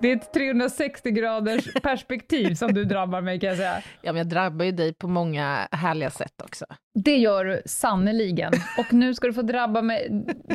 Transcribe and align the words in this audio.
Det 0.00 0.12
är 0.12 0.16
ett 0.16 0.32
360 0.32 1.10
graders 1.10 1.72
perspektiv 1.82 2.54
som 2.54 2.74
du 2.74 2.84
drabbar 2.84 3.20
mig 3.20 3.40
kan 3.40 3.48
jag 3.48 3.56
säga. 3.56 3.82
Ja, 4.02 4.12
men 4.12 4.16
jag 4.16 4.28
drabbar 4.28 4.64
ju 4.64 4.72
dig 4.72 4.94
på 4.94 5.08
många 5.08 5.68
härliga 5.72 6.10
sätt 6.10 6.42
också. 6.44 6.64
Det 6.94 7.16
gör 7.16 7.44
du 7.44 7.62
sannoliken. 7.66 8.52
Och 8.78 8.92
nu 8.92 9.14
ska 9.14 9.26
du 9.26 9.32
få 9.32 9.42
drabba, 9.42 9.82
mig, 9.82 10.08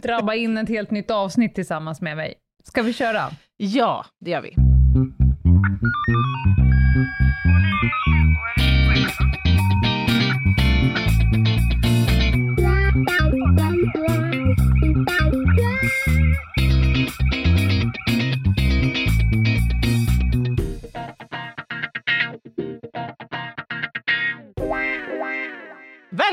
drabba 0.03 0.33
in 0.33 0.57
ett 0.57 0.69
helt 0.69 0.91
nytt 0.91 1.11
avsnitt 1.11 1.55
tillsammans 1.55 2.01
med 2.01 2.17
mig. 2.17 2.33
Ska 2.63 2.81
vi 2.81 2.93
köra? 2.93 3.29
Ja, 3.57 4.05
det 4.19 4.31
gör 4.31 4.41
vi. 4.41 4.55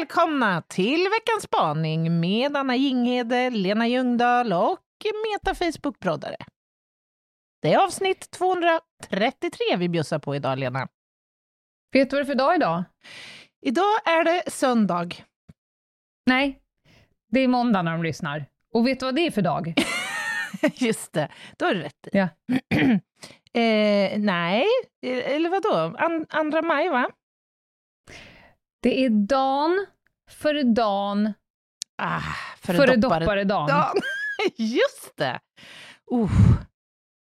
Välkomna 0.01 0.63
till 0.63 1.09
veckans 1.11 1.43
spaning 1.43 2.21
med 2.21 2.57
Anna 2.57 2.77
Jinghede, 2.77 3.51
Lena 3.51 3.89
Ljungdahl 3.89 4.53
och 4.53 4.79
Meta 5.05 5.55
Facebook-broddare. 5.55 6.37
Det 7.63 7.73
är 7.73 7.79
avsnitt 7.79 8.31
233 8.31 9.77
vi 9.79 9.89
bjussar 9.89 10.19
på 10.19 10.37
idag, 10.37 10.59
Lena. 10.59 10.89
Vet 11.93 12.11
du 12.11 12.17
vad 12.17 12.21
det 12.21 12.25
är 12.25 12.35
för 12.35 12.35
dag 12.35 12.55
idag? 12.55 12.85
Idag 13.61 14.09
är 14.09 14.25
det 14.25 14.51
söndag. 14.51 15.09
Nej, 16.27 16.59
det 17.31 17.41
är 17.41 17.49
måndag 17.49 17.83
när 17.83 17.93
de 17.93 18.03
lyssnar. 18.03 18.47
Och 18.75 18.87
vet 18.87 19.01
du 19.01 19.07
vad 19.07 19.15
det 19.15 19.27
är 19.27 19.31
för 19.31 19.43
dag? 19.43 19.75
Just 20.75 21.13
det, 21.13 21.29
då 21.59 21.67
har 21.67 21.75
du 21.75 21.81
rätt 21.81 22.07
i. 22.13 22.19
Ja. 22.19 22.29
eh, 23.61 24.19
nej, 24.19 24.65
eller 25.03 25.51
vadå? 25.51 25.97
An 25.99 26.27
andra 26.29 26.63
maj, 26.63 26.89
va? 26.89 27.11
Det 28.81 29.05
är 29.05 29.11
dan 29.11 29.87
före 30.31 30.63
dan 30.63 31.33
Ah, 32.03 32.21
för 32.57 32.75
före 32.75 32.97
doppare. 32.97 33.21
dopparedan. 33.25 33.69
Dan. 33.69 33.97
Just 34.57 35.17
det! 35.17 35.41
Uh, 36.13 36.31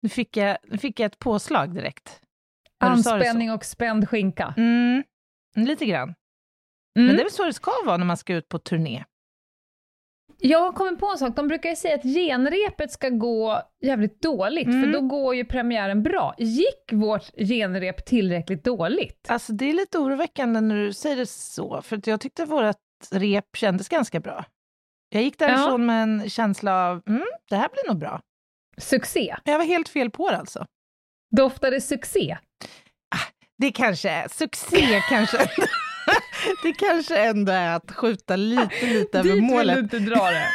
nu, 0.02 0.10
fick 0.10 0.38
jag, 0.38 0.58
nu 0.64 0.78
fick 0.78 1.00
jag 1.00 1.06
ett 1.06 1.20
påslag 1.20 1.74
direkt. 1.76 2.22
Anspänning 2.80 3.52
och 3.52 3.66
spänd 3.66 4.10
skinka. 4.10 4.54
Mm, 4.58 5.04
lite 5.56 5.86
grann. 5.86 6.16
Mm. 6.98 7.08
Men 7.08 7.16
det 7.16 7.22
är 7.22 7.24
väl 7.24 7.32
så 7.32 7.46
det 7.46 7.54
ska 7.54 7.72
vara 7.86 7.98
när 7.98 8.06
man 8.06 8.18
ska 8.18 8.34
ut 8.34 8.50
på 8.50 8.60
turné? 8.60 9.06
Jag 10.44 10.60
har 10.60 10.72
kommit 10.72 11.00
på 11.00 11.08
en 11.08 11.18
sak, 11.18 11.36
de 11.36 11.48
brukar 11.48 11.70
ju 11.70 11.76
säga 11.76 11.96
att 11.96 12.04
genrepet 12.04 12.92
ska 12.92 13.10
gå 13.10 13.62
jävligt 13.82 14.22
dåligt, 14.22 14.68
Mm. 14.68 14.84
för 14.84 14.92
då 15.00 15.02
går 15.08 15.36
ju 15.36 15.46
premiären 15.46 16.04
bra. 16.04 16.36
Gick 16.38 16.92
vårt 16.92 17.32
genrep 17.38 18.06
tillräckligt 18.06 18.64
dåligt? 18.64 19.26
Alltså 19.30 19.54
det 19.54 19.66
är 19.70 19.74
lite 19.74 19.98
oroväckande 19.98 20.62
när 20.62 20.76
du 20.76 20.94
säger 20.94 21.16
det 21.16 21.26
så, 21.30 21.82
för 21.82 22.02
jag 22.06 22.22
tyckte 22.22 22.46
vårt 22.46 22.76
rep 23.12 23.46
kändes 23.58 23.90
ganska 23.90 24.20
bra. 24.20 24.46
Jag 25.10 25.24
gick 25.24 25.40
därifrån 25.40 25.86
med 25.86 26.04
en 26.04 26.30
känsla 26.30 26.88
av, 26.90 27.02
mm, 27.08 27.24
det 27.50 27.56
här 27.56 27.70
blir 27.74 27.88
nog 27.88 28.00
bra. 28.00 28.22
Succé. 28.78 29.36
Jag 29.44 29.58
var 29.58 29.66
helt 29.66 29.90
fel 29.90 30.10
på 30.12 30.32
det 30.32 30.38
alltså. 30.38 30.66
Doftade 31.36 31.82
succé? 31.82 32.38
Det 33.58 33.72
kanske 33.72 34.10
är, 34.10 34.28
succé 34.28 35.02
kanske, 35.10 35.38
det 36.64 36.74
kanske 36.74 37.18
ändå 37.18 37.52
är 37.52 37.76
att 37.76 37.92
skjuta 37.92 38.36
lite, 38.36 38.86
lite 38.86 39.20
över 39.20 39.34
Dit 39.34 39.44
målet. 39.44 39.78
vill 39.78 39.88
du 39.88 39.98
inte 39.98 40.10
dra 40.10 40.26
det. 40.26 40.48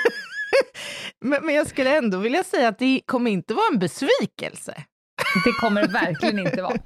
Men, 1.20 1.47
men 1.47 1.54
jag 1.54 1.66
skulle 1.66 1.97
ändå 1.97 2.19
vilja 2.19 2.44
säga 2.44 2.69
att 2.69 2.78
det 2.78 3.00
kommer 3.06 3.30
inte 3.30 3.54
vara 3.54 3.64
en 3.72 3.78
besvikelse. 3.78 4.74
Det 5.44 5.52
kommer 5.60 5.82
det 5.82 5.88
verkligen 5.88 6.38
inte 6.38 6.62
vara. 6.62 6.76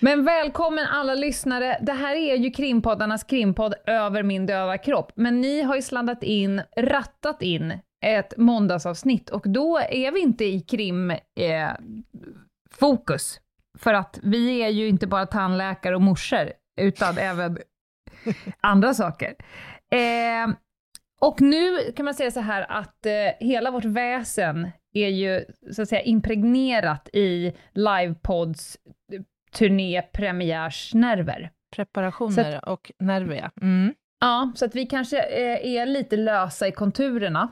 Men 0.00 0.24
välkommen 0.24 0.86
alla 0.86 1.14
lyssnare. 1.14 1.78
Det 1.82 1.92
här 1.92 2.14
är 2.14 2.36
ju 2.36 2.50
krimpoddarnas 2.50 3.24
krimpodd 3.24 3.74
Över 3.86 4.22
min 4.22 4.46
döda 4.46 4.78
kropp. 4.78 5.12
Men 5.14 5.40
ni 5.40 5.62
har 5.62 5.76
ju 5.76 5.82
slandat 5.82 6.22
in, 6.22 6.62
rattat 6.76 7.42
in 7.42 7.78
ett 8.04 8.36
måndagsavsnitt 8.36 9.30
och 9.30 9.42
då 9.46 9.78
är 9.78 10.12
vi 10.12 10.20
inte 10.20 10.44
i 10.44 10.60
krim 10.60 11.10
eh. 11.10 11.70
För 13.78 13.94
att 13.94 14.18
vi 14.22 14.62
är 14.62 14.68
ju 14.68 14.88
inte 14.88 15.06
bara 15.06 15.26
tandläkare 15.26 15.94
och 15.94 16.02
morsor, 16.02 16.52
utan 16.80 17.18
även 17.18 17.58
andra 18.60 18.94
saker. 18.94 19.34
Eh, 19.90 20.54
och 21.20 21.40
nu 21.40 21.92
kan 21.96 22.04
man 22.04 22.14
säga 22.14 22.30
så 22.30 22.40
här 22.40 22.66
att 22.68 23.06
eh, 23.06 23.12
hela 23.46 23.70
vårt 23.70 23.84
väsen 23.84 24.70
är 24.94 25.08
ju 25.08 25.44
så 25.72 25.82
att 25.82 25.88
säga 25.88 26.02
impregnerat 26.02 27.08
i 27.12 27.52
livepods 27.72 28.78
turnépremiärsnerver. 29.52 31.50
Preparationer 31.76 32.68
och 32.68 32.92
nerviga. 32.98 33.50
Mm, 33.60 33.94
Ja, 34.20 34.52
så 34.54 34.64
att 34.64 34.74
vi 34.74 34.86
kanske 34.86 35.18
eh, 35.22 35.66
är 35.76 35.86
lite 35.86 36.16
lösa 36.16 36.68
i 36.68 36.72
konturerna, 36.72 37.48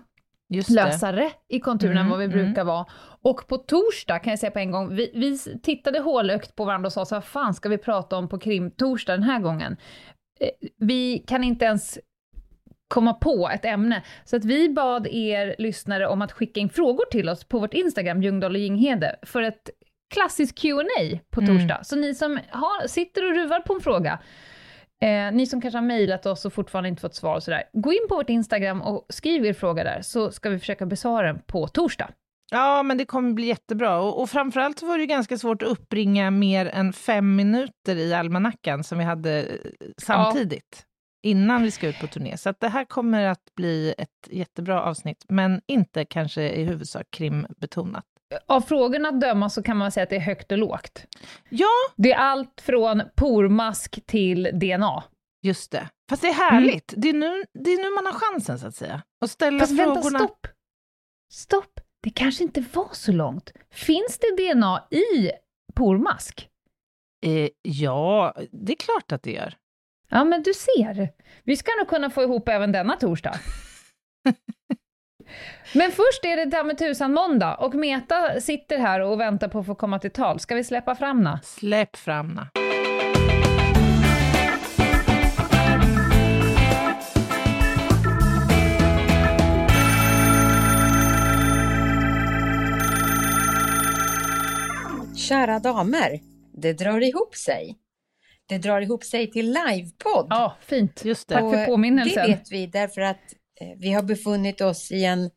just 0.48 0.68
det. 0.68 0.74
lösare 0.74 1.30
i 1.48 1.60
konturerna 1.60 2.00
än 2.00 2.06
Mm, 2.06 2.10
vad 2.10 2.18
vi 2.18 2.24
mm. 2.24 2.36
brukar 2.38 2.64
vara. 2.64 2.86
Och 3.22 3.46
på 3.48 3.56
torsdag 3.56 4.18
kan 4.18 4.30
jag 4.30 4.38
säga 4.38 4.50
på 4.50 4.58
en 4.58 4.70
gång, 4.70 4.94
vi, 4.94 5.10
vi 5.14 5.38
tittade 5.62 5.98
hålögt 5.98 6.56
på 6.56 6.64
varandra 6.64 6.86
och 6.86 6.92
sa 6.92 7.04
så 7.04 7.14
här, 7.14 7.22
fan 7.22 7.54
ska 7.54 7.68
vi 7.68 7.78
prata 7.78 8.16
om 8.16 8.28
på 8.28 8.38
krim-torsdag 8.38 9.12
den 9.12 9.22
här 9.22 9.40
gången? 9.40 9.76
Eh, 10.40 10.50
vi 10.78 11.18
kan 11.18 11.44
inte 11.44 11.64
ens 11.64 11.98
komma 12.88 13.14
på 13.14 13.50
ett 13.54 13.64
ämne. 13.64 14.02
Så 14.24 14.36
att 14.36 14.44
vi 14.44 14.68
bad 14.68 15.06
er 15.06 15.54
lyssnare 15.58 16.06
om 16.08 16.22
att 16.22 16.32
skicka 16.32 16.60
in 16.60 16.68
frågor 16.68 17.04
till 17.10 17.28
oss 17.28 17.44
på 17.44 17.58
vårt 17.58 17.74
Instagram, 17.74 18.22
Ljungdahl 18.22 18.54
och 18.54 18.60
Jinghede, 18.60 19.16
för 19.22 19.42
ett 19.42 19.70
klassiskt 20.14 20.58
Q&A 20.58 21.18
på 21.30 21.40
Mm. 21.40 21.58
torsdag. 21.58 21.80
Så 21.84 21.96
ni 21.96 22.14
som 22.14 22.38
har, 22.50 22.86
sitter 22.86 23.30
och 23.30 23.36
ruvar 23.36 23.60
på 23.60 23.74
en 23.74 23.80
fråga, 23.80 24.18
eh, 25.02 25.32
ni 25.32 25.46
som 25.46 25.60
kanske 25.60 25.78
har 25.78 25.84
mejlat 25.84 26.26
oss 26.26 26.44
och 26.44 26.52
fortfarande 26.52 26.88
inte 26.88 27.00
fått 27.02 27.14
svar 27.14 27.34
och 27.36 27.42
sådär, 27.42 27.62
gå 27.72 27.92
in 27.92 28.06
på 28.08 28.14
vårt 28.16 28.30
Instagram 28.30 28.82
och 28.82 29.06
skriv 29.08 29.46
er 29.46 29.52
fråga 29.52 29.84
där, 29.84 30.02
så 30.02 30.30
ska 30.30 30.50
vi 30.50 30.58
försöka 30.58 30.86
besvara 30.86 31.26
den 31.26 31.42
på 31.46 31.68
torsdag. 31.68 32.10
Ja, 32.50 32.82
men 32.82 32.98
det 32.98 33.04
kommer 33.04 33.32
bli 33.32 33.46
jättebra. 33.46 33.98
Och, 33.98 34.20
och 34.22 34.30
framförallt 34.30 34.78
så 34.78 34.86
var 34.86 34.96
det 34.96 35.00
ju 35.02 35.06
ganska 35.06 35.38
svårt 35.38 35.62
att 35.62 35.68
uppbringa 35.68 36.30
mer 36.30 36.66
än 36.66 36.92
fem 36.92 37.36
minuter 37.36 37.96
i 37.96 38.14
almanackan 38.14 38.84
som 38.84 38.98
vi 38.98 39.04
hade 39.04 39.42
eh, 39.42 39.56
samtidigt. 40.02 40.86
Innan 41.22 41.62
vi 41.62 41.70
ska 41.70 41.88
ut 41.88 42.00
på 42.00 42.06
turné. 42.06 42.36
Så 42.36 42.54
det 42.60 42.68
här 42.68 42.84
kommer 42.84 43.24
att 43.24 43.54
bli 43.56 43.94
ett 43.98 44.28
jättebra 44.30 44.82
avsnitt, 44.82 45.24
men 45.28 45.60
inte 45.66 46.04
kanske 46.04 46.42
i 46.50 46.64
huvudsak 46.64 47.06
krimbetonat. 47.10 48.04
Av 48.46 48.60
frågorna 48.60 49.08
att 49.08 49.20
döma 49.20 49.50
så 49.50 49.62
kan 49.62 49.76
man 49.76 49.92
säga 49.92 50.04
att 50.04 50.10
det 50.10 50.16
är 50.16 50.20
högt 50.20 50.52
och 50.52 50.58
lågt. 50.58 51.04
Ja, 51.48 51.68
Det 51.96 52.12
är 52.12 52.16
allt 52.18 52.60
från 52.60 53.02
pormask 53.16 54.06
till 54.06 54.42
DNA. 54.52 55.02
just 55.42 55.70
det. 55.72 55.88
Fast 56.10 56.22
det 56.22 56.28
är 56.28 56.32
härligt. 56.50 56.94
Det, 56.96 57.08
är 57.08 57.12
nu, 57.12 57.44
det 57.64 57.70
är 57.70 57.82
nu 57.82 57.94
man 57.94 58.06
har 58.06 58.20
chansen, 58.20 58.58
så 58.58 58.66
att 58.66 58.74
säga. 58.74 59.02
Att 59.24 59.30
ställa 59.30 59.58
Fast 59.60 59.76
frågorna. 59.76 59.94
vänta, 60.00 60.18
stopp! 60.18 60.46
Stopp! 61.32 61.80
Det 62.02 62.10
kanske 62.10 62.44
inte 62.44 62.64
var 62.72 62.88
så 62.92 63.12
långt. 63.12 63.52
Finns 63.70 64.18
det 64.18 64.52
DNA 64.52 64.86
i 64.90 65.30
pormask? 65.74 66.48
Eh, 67.26 67.48
ja, 67.62 68.34
det 68.52 68.72
är 68.72 68.76
klart 68.76 69.12
att 69.12 69.22
det 69.22 69.32
gör. 69.32 69.54
Ja, 70.08 70.24
men 70.24 70.42
du 70.42 70.52
ser. 70.54 71.08
Vi 71.44 71.56
ska 71.56 71.70
nog 71.78 71.88
kunna 71.88 72.10
få 72.10 72.22
ihop 72.22 72.48
även 72.48 72.72
denna 72.72 72.96
torsdag. 72.96 73.34
Men 75.74 75.90
först 75.90 76.24
är 76.24 76.36
det 76.36 76.44
damme 76.44 76.74
tusan 76.74 77.12
måndag 77.12 77.54
och 77.54 77.74
Meta 77.74 78.40
sitter 78.40 78.78
här 78.78 79.00
och 79.00 79.20
väntar 79.20 79.48
på 79.48 79.58
att 79.58 79.66
få 79.66 79.74
komma 79.74 79.98
till 79.98 80.10
tal. 80.10 80.40
Ska 80.40 80.54
vi 80.54 80.64
släppa 80.64 80.94
fram 80.94 81.22
na? 81.22 81.40
Släpp 81.42 81.96
fram 81.96 82.28
na. 82.28 82.48
Kära 95.30 95.58
damer, 95.58 96.20
det 96.52 96.72
drar 96.72 97.00
ihop 97.00 97.34
sig. 97.34 97.78
Det 98.46 98.58
drar 98.58 98.80
ihop 98.80 99.04
sig 99.04 99.30
till 99.30 99.46
livepodd. 99.46 100.26
Ja, 100.30 100.56
fint. 100.60 101.04
Just 101.04 101.28
det. 101.28 101.34
Tack 101.34 101.54
för 101.54 101.60
Och 101.62 101.66
påminnelsen. 101.66 102.26
Det 102.30 102.36
vet 102.36 102.52
vi 102.52 102.66
därför 102.66 103.00
att 103.00 103.34
eh, 103.60 103.68
vi 103.76 103.92
har 103.92 104.02
befunnit 104.02 104.60
oss 104.60 104.92
i 104.92 105.04
en, 105.04 105.30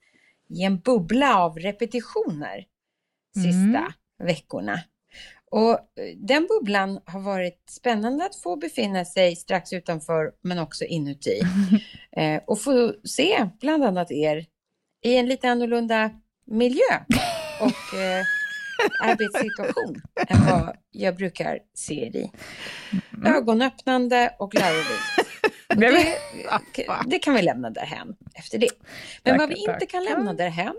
i 0.50 0.64
en 0.64 0.80
bubbla 0.80 1.40
av 1.40 1.58
repetitioner 1.60 2.66
sista 3.34 3.80
Mm. 3.80 3.94
veckorna. 4.24 4.80
Och 5.52 5.70
eh, 5.72 5.78
den 6.18 6.48
bubblan 6.48 7.00
har 7.06 7.20
varit 7.20 7.64
spännande 7.70 8.26
att 8.26 8.36
få 8.36 8.56
befinna 8.56 9.06
sig 9.06 9.36
strax 9.36 9.74
utanför, 9.74 10.32
men 10.42 10.60
också 10.60 10.86
inuti. 10.86 11.42
Eh, 12.18 12.42
och 12.48 12.62
få 12.62 12.94
se 13.04 13.50
bland 13.60 13.84
annat 13.84 14.12
er 14.12 14.46
i 15.04 15.16
en 15.16 15.26
lite 15.28 15.50
annorlunda 15.50 16.10
miljö 16.46 16.94
och 17.62 18.00
eh, 18.00 18.24
arbetssituation 19.00 20.02
än 20.28 20.46
vad 20.46 20.78
jag 20.92 21.16
brukar 21.16 21.60
se 21.74 22.08
er 22.08 22.16
i. 22.16 22.32
Ögonöppnande 23.26 24.36
och 24.40 24.56
lärorikt. 24.56 25.30
Det, 25.76 26.18
det 27.06 27.20
kan 27.20 27.34
vi 27.34 27.42
lämna 27.42 27.70
därhän 27.70 28.16
efter 28.36 28.58
det. 28.58 28.70
Men 29.24 29.38
vad 29.38 29.50
vi 29.50 29.56
inte 29.56 29.86
kan 29.86 30.04
lämna 30.04 30.34
därhän, 30.34 30.76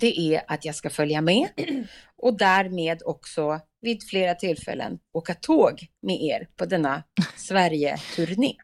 det 0.00 0.20
är 0.20 0.42
att 0.48 0.64
jag 0.64 0.74
ska 0.74 0.90
följa 0.90 1.20
med 1.20 1.48
och 2.16 2.38
därmed 2.38 3.02
också 3.04 3.60
vid 3.80 4.02
flera 4.02 4.34
tillfällen 4.34 4.98
åka 5.12 5.34
tåg 5.34 5.86
med 6.02 6.22
er 6.22 6.48
på 6.56 6.64
denna 6.66 7.02
Sverige-turné. 7.36 8.54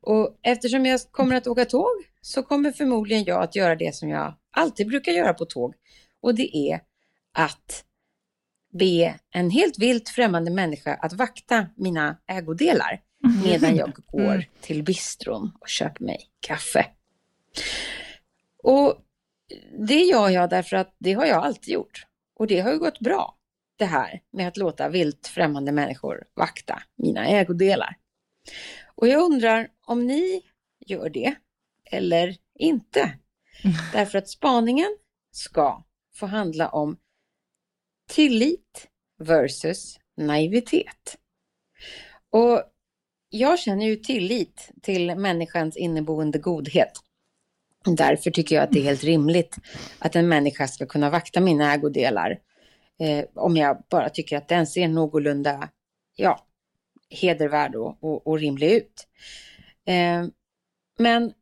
Och 0.00 0.38
eftersom 0.42 0.86
jag 0.86 1.00
kommer 1.10 1.36
att 1.36 1.46
åka 1.46 1.64
tåg 1.64 1.92
så 2.20 2.42
kommer 2.42 2.72
förmodligen 2.72 3.24
jag 3.24 3.42
att 3.42 3.56
göra 3.56 3.76
det 3.76 3.94
som 3.94 4.08
jag 4.08 4.34
alltid 4.56 4.88
brukar 4.88 5.12
göra 5.12 5.34
på 5.34 5.44
tåg 5.44 5.74
och 6.22 6.34
det 6.34 6.56
är 6.56 6.80
att 7.32 7.84
be 8.72 9.18
en 9.30 9.50
helt 9.50 9.78
vilt 9.78 10.08
främmande 10.08 10.50
människa 10.50 10.94
att 10.94 11.12
vakta 11.12 11.66
mina 11.76 12.18
ägodelar 12.26 13.00
medan 13.44 13.76
jag 13.76 13.92
går 14.06 14.44
till 14.60 14.82
bistron 14.82 15.52
och 15.60 15.68
köper 15.68 16.04
mig 16.04 16.30
kaffe. 16.40 16.86
Och 18.62 18.98
det 19.88 20.00
gör 20.00 20.28
jag 20.28 20.50
därför 20.50 20.76
att 20.76 20.94
det 20.98 21.12
har 21.12 21.26
jag 21.26 21.44
alltid 21.44 21.74
gjort. 21.74 22.06
Och 22.34 22.46
det 22.46 22.60
har 22.60 22.72
ju 22.72 22.78
gått 22.78 23.00
bra, 23.00 23.36
det 23.76 23.84
här 23.84 24.22
med 24.30 24.48
att 24.48 24.56
låta 24.56 24.88
vilt 24.88 25.26
främmande 25.26 25.72
människor 25.72 26.24
vakta 26.34 26.82
mina 26.96 27.26
ägodelar. 27.26 27.96
Och 28.94 29.08
jag 29.08 29.22
undrar 29.22 29.68
om 29.86 30.06
ni 30.06 30.42
gör 30.86 31.08
det 31.08 31.34
eller 31.90 32.36
inte. 32.54 33.18
Därför 33.92 34.18
att 34.18 34.28
spaningen 34.28 34.96
ska 35.30 35.84
få 36.14 36.26
handla 36.26 36.68
om 36.68 36.96
tillit 38.14 38.88
versus 39.18 39.98
naivitet. 40.16 41.16
Och 42.30 42.62
jag 43.30 43.58
känner 43.58 43.86
ju 43.86 43.96
tillit 43.96 44.70
till 44.82 45.14
människans 45.16 45.76
inneboende 45.76 46.38
godhet. 46.38 46.92
Därför 47.84 48.30
tycker 48.30 48.56
jag 48.56 48.64
att 48.64 48.72
det 48.72 48.78
är 48.78 48.84
helt 48.84 49.04
rimligt 49.04 49.56
att 49.98 50.16
en 50.16 50.28
människa 50.28 50.68
ska 50.68 50.86
kunna 50.86 51.10
vakta 51.10 51.40
mina 51.40 51.74
ägodelar. 51.74 52.38
Eh, 53.00 53.24
om 53.34 53.56
jag 53.56 53.84
bara 53.90 54.08
tycker 54.08 54.36
att 54.36 54.48
den 54.48 54.66
ser 54.66 54.88
någorlunda 54.88 55.68
ja, 56.16 56.46
hedervärd 57.10 57.74
och, 57.74 58.04
och, 58.04 58.26
och 58.26 58.38
rimlig 58.38 58.72
ut. 58.72 59.08
Eh, 59.86 60.26
men 60.98 61.32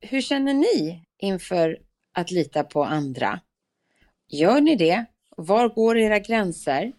hur 0.00 0.20
känner 0.20 0.54
ni 0.54 1.04
inför 1.18 1.78
att 2.14 2.30
lita 2.30 2.64
på 2.64 2.84
andra? 2.84 3.40
Gör 4.28 4.60
ni 4.60 4.76
det? 4.76 5.04
Var 5.36 5.68
går 5.68 5.96
era 5.98 6.18
gränser? 6.18 6.92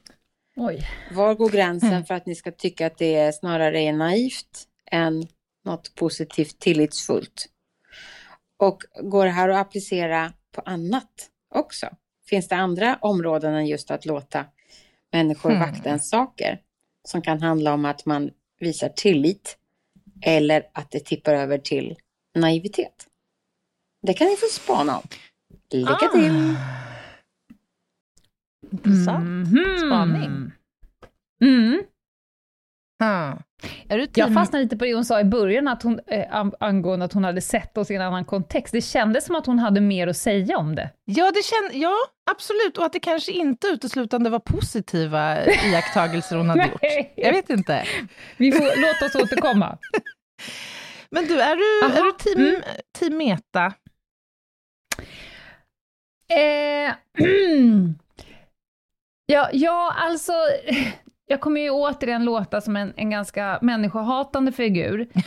Oj. 0.56 0.88
Var 1.12 1.36
går 1.36 1.50
gränsen 1.50 2.06
för 2.06 2.14
att 2.14 2.26
ni 2.26 2.36
ska 2.36 2.52
tycka 2.52 2.88
att 2.88 2.98
det 2.98 3.36
snarare 3.36 3.80
är 3.82 3.94
naivt 3.94 4.68
än 4.92 5.28
något 5.66 5.96
positivt 5.96 6.60
tillitsfullt? 6.60 7.46
Och 8.60 8.84
går 9.02 9.26
det 9.26 9.32
här 9.32 9.50
att 9.50 9.58
applicera 9.68 10.34
på 10.56 10.62
annat 10.66 11.30
också? 11.56 11.90
Finns 12.30 12.48
det 12.48 12.56
andra 12.56 12.96
områden 13.02 13.54
än 13.54 13.68
just 13.68 13.92
att 13.92 14.06
låta 14.06 14.46
människor 15.12 15.50
Hmm. 15.50 15.60
vakta 15.60 15.90
ens 15.90 16.10
saker? 16.10 16.62
Som 17.08 17.22
kan 17.22 17.42
handla 17.42 17.74
om 17.74 17.86
att 17.86 18.06
man 18.06 18.32
visar 18.60 18.90
tillit 18.90 19.58
eller 20.22 20.64
att 20.74 20.92
det 20.92 21.00
tippar 21.00 21.34
över 21.34 21.58
till 21.58 21.96
naivitet. 22.36 23.08
Det 24.02 24.14
kan 24.14 24.28
ni 24.28 24.36
få 24.36 24.46
spana 24.46 24.98
om. 24.98 25.08
Lycka 25.72 25.94
Ah. 25.94 26.12
till! 26.14 26.56
Intressant. 28.72 29.26
Mhm. 29.26 29.78
Spaning. 29.78 30.52
Mm. 31.42 31.82
Ah. 33.04 33.34
Jag 34.14 34.34
fastnade 34.34 34.64
lite 34.64 34.78
på 34.78 34.86
det 34.86 34.94
hon 34.94 35.06
sa 35.06 35.20
i 35.20 35.24
början 35.24 35.68
att 35.68 35.84
hon, 35.84 36.00
ang- 36.32 36.54
angående 36.60 37.06
att 37.06 37.14
hon 37.14 37.24
hade 37.24 37.42
sett 37.42 37.78
oss 37.78 37.92
i 37.92 37.96
en 37.96 38.02
annan 38.02 38.26
kontext. 38.26 38.72
Det 38.74 38.82
kändes 38.82 39.26
som 39.26 39.36
att 39.36 39.46
hon 39.46 39.60
hade 39.60 39.82
mer 39.82 40.08
att 40.08 40.18
säga 40.18 40.58
om 40.58 40.76
det. 40.76 40.90
Ja, 41.06 41.32
det 41.32 41.44
känd... 41.44 41.84
ja, 41.84 41.96
absolut. 42.32 42.78
Och 42.78 42.86
att 42.86 42.94
det 42.94 43.00
kanske 43.00 43.32
inte 43.32 43.68
uteslutande 43.68 44.30
var 44.30 44.40
positiva 44.40 45.46
iakttagelser 45.46 46.36
hon 46.36 46.50
hade 46.50 46.64
gjort. 46.72 46.82
Jag 47.16 47.32
vet 47.34 47.50
inte. 47.50 47.84
Vi 48.38 48.52
får, 48.52 48.82
låt 48.82 49.10
oss 49.16 49.24
återkomma. 49.24 49.78
Men 51.10 51.26
du, 51.28 51.42
är 51.42 51.56
du, 51.56 51.86
Aha, 51.88 51.98
är 52.00 52.04
du 52.04 52.12
team, 52.12 52.48
mm. 52.48 52.62
team 53.00 53.18
Meta? 53.18 53.74
Eh, 56.30 56.94
ja, 59.28 59.50
ja, 59.54 59.94
alltså, 59.98 60.32
jag 61.28 61.42
kommer 61.42 61.62
ju 61.62 61.70
återigen 61.70 62.26
låta 62.26 62.62
som 62.62 62.76
en, 62.76 62.94
en 62.98 63.10
ganska 63.10 63.60
människohatande 63.62 64.52
figur. 64.52 65.08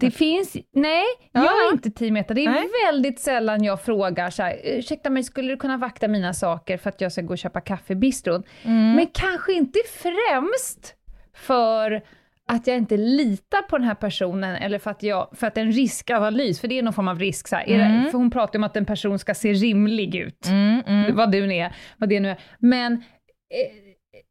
Det 0.00 0.10
finns, 0.10 0.56
nej, 0.74 1.04
jag 1.32 1.42
är 1.44 1.46
Ja. 1.46 1.70
inte 1.72 1.90
teameta. 1.90 2.34
Det 2.34 2.44
är 2.44 2.50
Nej. 2.50 2.68
väldigt 2.86 3.20
sällan 3.20 3.64
jag 3.64 3.82
frågar 3.82 4.30
så 4.30 4.42
här, 4.42 4.56
ursäkta 4.64 5.10
mig, 5.10 5.22
skulle 5.24 5.48
du 5.48 5.56
kunna 5.56 5.76
vakta 5.76 6.08
mina 6.08 6.34
saker 6.34 6.78
för 6.78 6.88
att 6.88 7.00
jag 7.00 7.12
ska 7.12 7.22
gå 7.22 7.32
och 7.32 7.38
köpa 7.38 7.60
kaffe 7.60 7.92
i 7.92 7.96
bistron? 7.96 8.42
Mm. 8.62 8.92
Men 8.96 9.06
kanske 9.06 9.52
inte 9.52 9.78
främst 10.02 10.94
för 11.36 12.02
att 12.48 12.66
jag 12.66 12.76
inte 12.76 12.96
litar 12.96 13.62
på 13.62 13.78
den 13.78 13.86
här 13.86 13.94
personen 13.94 14.56
eller 14.56 14.78
för 14.78 14.90
att, 14.90 15.02
jag, 15.02 15.28
för 15.32 15.46
att 15.46 15.58
en 15.58 15.72
riskanalys, 15.72 16.60
för 16.60 16.68
det 16.68 16.78
är 16.78 16.82
någon 16.82 16.92
form 16.92 17.08
av 17.08 17.18
risk. 17.18 17.48
Så 17.48 17.56
här. 17.56 17.68
Är 17.68 17.78
det, 17.78 17.84
Mm. 17.84 18.10
för 18.10 18.18
hon 18.18 18.30
pratar 18.30 18.58
om 18.58 18.64
att 18.64 18.76
en 18.76 18.84
person 18.86 19.18
ska 19.18 19.34
se 19.34 19.52
rimlig 19.52 20.14
ut 20.14 20.46
Mm, 20.46 20.80
mm. 20.86 21.16
vad 21.16 21.32
du 21.32 21.54
är, 21.54 21.72
vad 21.96 22.08
det 22.08 22.20
nu 22.20 22.30
är. 22.30 22.38
Men 22.58 23.04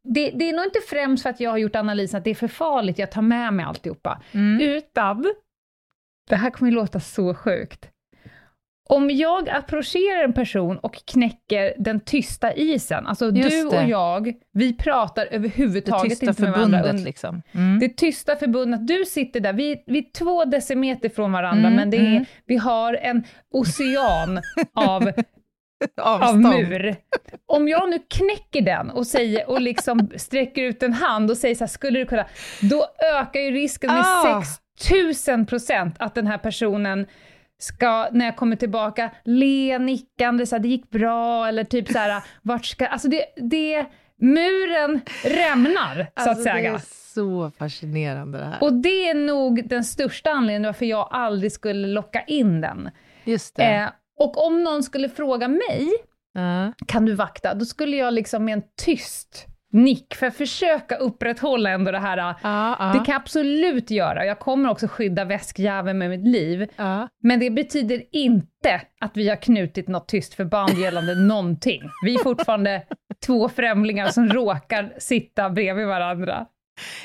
det, 0.03 0.31
det 0.31 0.49
är 0.49 0.53
nog 0.53 0.65
inte 0.65 0.79
främst 0.89 1.23
för 1.23 1.29
att 1.29 1.39
jag 1.39 1.49
har 1.49 1.57
gjort 1.57 1.75
analysen 1.75 2.17
att 2.17 2.23
det 2.23 2.29
är 2.29 2.35
för 2.35 2.47
farligt, 2.47 2.99
jag 2.99 3.11
tar 3.11 3.21
med 3.21 3.53
mig 3.53 3.65
alltihopa. 3.65 4.21
Mm. 4.31 4.61
Utan, 4.61 5.33
det 6.29 6.35
här 6.35 6.49
kommer 6.49 6.71
ju 6.71 6.75
låta 6.75 6.99
så 6.99 7.33
sjukt. 7.33 7.89
Om 8.89 9.09
jag 9.09 9.49
approcherar 9.49 10.23
en 10.23 10.33
person 10.33 10.77
och 10.77 10.95
knäcker 11.05 11.73
den 11.77 11.99
tysta 11.99 12.53
isen, 12.53 13.07
alltså 13.07 13.31
Just 13.31 13.49
du 13.49 13.69
det. 13.69 13.77
och 13.77 13.89
jag, 13.89 14.33
vi 14.53 14.73
pratar 14.73 15.25
överhuvudtaget 15.31 16.21
inte 16.23 16.41
med 16.41 16.51
varandra. 16.51 16.91
liksom. 16.91 17.41
Mm. 17.51 17.79
Det 17.79 17.89
tysta 17.97 18.35
förbundet, 18.35 18.87
du 18.87 19.05
sitter 19.05 19.39
där, 19.39 19.53
vi, 19.53 19.83
vi 19.87 19.97
är 19.97 20.11
två 20.11 20.45
decimeter 20.45 21.09
från 21.09 21.31
varandra, 21.31 21.67
Mm, 21.67 21.75
men 21.75 21.89
det 21.89 21.97
är, 21.97 22.11
mm. 22.11 22.25
vi 22.45 22.57
har 22.57 22.93
en 22.93 23.24
ocean 23.53 24.41
av 24.74 25.12
av 26.01 26.22
Avstånd. 26.22 26.43
mur. 26.43 26.96
Om 27.46 27.67
jag 27.67 27.89
nu 27.89 28.00
knäcker 28.10 28.62
den 28.62 28.89
och, 28.89 29.07
säger, 29.07 29.50
och 29.50 29.62
liksom 29.62 30.10
sträcker 30.15 30.63
ut 30.63 30.84
en 30.84 30.93
hand 30.93 31.31
och 31.31 31.38
säger 31.38 31.55
så 31.55 31.63
här, 31.63 31.67
skulle 31.69 32.00
du 32.00 32.05
kunna, 32.05 32.25
då 32.62 32.86
ökar 33.15 33.39
ju 33.39 33.51
risken 33.51 33.93
med 33.93 34.03
Ah. 34.05 34.43
6000 34.79 35.46
procent 35.46 35.96
att 36.00 36.15
den 36.15 36.27
här 36.27 36.38
personen 36.38 37.05
ska, 37.60 38.07
när 38.12 38.25
jag 38.25 38.36
kommer 38.36 38.55
tillbaka, 38.55 39.10
le 39.24 39.79
nickande, 39.79 40.46
så 40.46 40.55
här, 40.55 40.60
det 40.63 40.67
gick 40.67 40.89
bra, 40.89 41.48
eller 41.48 41.63
typ 41.63 41.88
så 41.88 41.98
här, 41.98 42.24
vart 42.41 42.65
ska, 42.65 42.88
alltså 42.88 43.07
det, 43.07 43.25
det 43.36 43.86
muren 44.22 45.01
rämnar, 45.24 45.96
så 45.96 46.01
att 46.01 46.27
Alltså, 46.27 46.43
det 46.43 46.51
säga. 46.51 46.74
är 46.74 46.81
så 47.13 47.51
fascinerande 47.57 48.38
det 48.38 48.46
här. 48.46 48.57
Och 48.63 48.74
det 48.74 49.10
är 49.10 49.13
nog 49.15 49.67
den 49.69 49.84
största 49.84 50.29
anledningen 50.31 50.63
varför 50.69 50.86
jag 50.86 51.07
aldrig 51.12 51.51
skulle 51.51 51.88
locka 51.88 52.22
in 52.27 52.62
den. 52.62 52.89
Just 53.24 53.55
det. 53.55 53.63
Eh, 53.63 53.88
och 54.17 54.45
om 54.47 54.63
någon 54.63 54.83
skulle 54.83 55.09
fråga 55.09 55.47
mig, 55.47 55.88
Ja. 56.33 56.74
kan 56.88 57.05
du 57.05 57.13
vakta? 57.13 57.53
Då 57.53 57.65
skulle 57.65 57.97
jag 57.97 58.13
liksom 58.13 58.45
med 58.45 58.53
en 58.53 58.63
tyst 58.86 59.45
nick, 59.71 60.15
för 60.15 60.27
att 60.27 60.36
försöka 60.36 60.95
upprätthålla 60.95 61.69
ändå 61.69 61.91
det 61.91 62.00
här, 62.00 62.17
Ja, 62.17 62.36
ja. 62.43 62.86
det 62.86 62.97
kan 63.05 63.05
jag 63.13 63.15
absolut 63.15 63.91
göra. 63.91 64.25
Jag 64.25 64.39
kommer 64.39 64.69
också 64.69 64.88
skydda 64.88 65.25
väskjäveln 65.25 65.97
med 65.97 66.09
mitt 66.09 66.27
liv. 66.27 66.67
ja. 66.75 67.07
Men 67.24 67.39
det 67.39 67.50
betyder 67.50 68.03
inte 68.12 68.81
att 69.01 69.17
vi 69.17 69.29
har 69.29 69.36
knutit 69.36 69.88
något 69.88 70.07
tyst 70.07 70.33
förband 70.33 70.74
gällande 70.79 71.15
någonting. 71.27 71.81
Vi 72.05 72.15
är 72.15 72.19
fortfarande 72.24 72.83
två 73.25 73.50
främlingar 73.50 74.07
som 74.07 74.29
råkar 74.29 74.93
sitta 74.97 75.50
bredvid 75.50 75.88
varandra. 75.88 76.45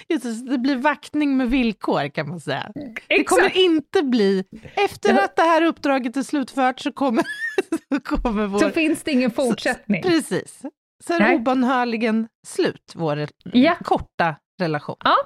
Just 0.09 0.25
det, 0.25 0.35
så 0.35 0.45
det 0.45 0.59
blir 0.59 0.77
vaktning 0.77 1.37
med 1.37 1.51
villkor 1.51 2.09
kan 2.09 2.29
man 2.29 2.41
säga. 2.41 2.71
Det 2.75 2.95
Exakt. 3.09 3.29
kommer 3.29 3.57
inte 3.57 4.03
bli, 4.03 4.45
efter 4.75 5.25
att 5.25 5.37
det 5.37 5.43
här 5.43 5.63
uppdraget 5.63 6.17
är 6.17 6.23
slutfört 6.23 6.81
så 6.81 6.93
kommer, 6.93 7.25
så 7.95 8.01
kommer 8.01 8.47
vår... 8.47 8.59
Så 8.59 8.71
finns 8.71 9.03
det 9.03 9.11
ingen 9.13 9.31
fortsättning. 9.31 10.03
Precis. 10.03 10.63
Så 11.05 11.15
är 11.15 11.21
det 11.21 11.35
obönhörligen 11.35 12.29
slut, 12.47 12.93
vår 12.95 13.27
Ja. 13.45 13.75
korta 13.85 14.37
relation. 14.61 14.97
Ja, 15.05 15.17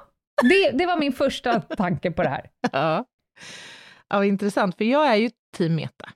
det, 0.43 0.71
det 0.71 0.85
var 0.85 0.97
min 0.97 1.13
första 1.13 1.61
tanke 1.61 2.11
på 2.11 2.23
det 2.23 2.29
här. 2.29 2.49
Ja. 2.71 3.05
ja, 4.09 4.25
intressant, 4.25 4.77
för 4.77 4.85
jag 4.85 5.07
är 5.07 5.15
ju 5.15 5.29
team 5.57 5.75
Meta. 5.75 6.09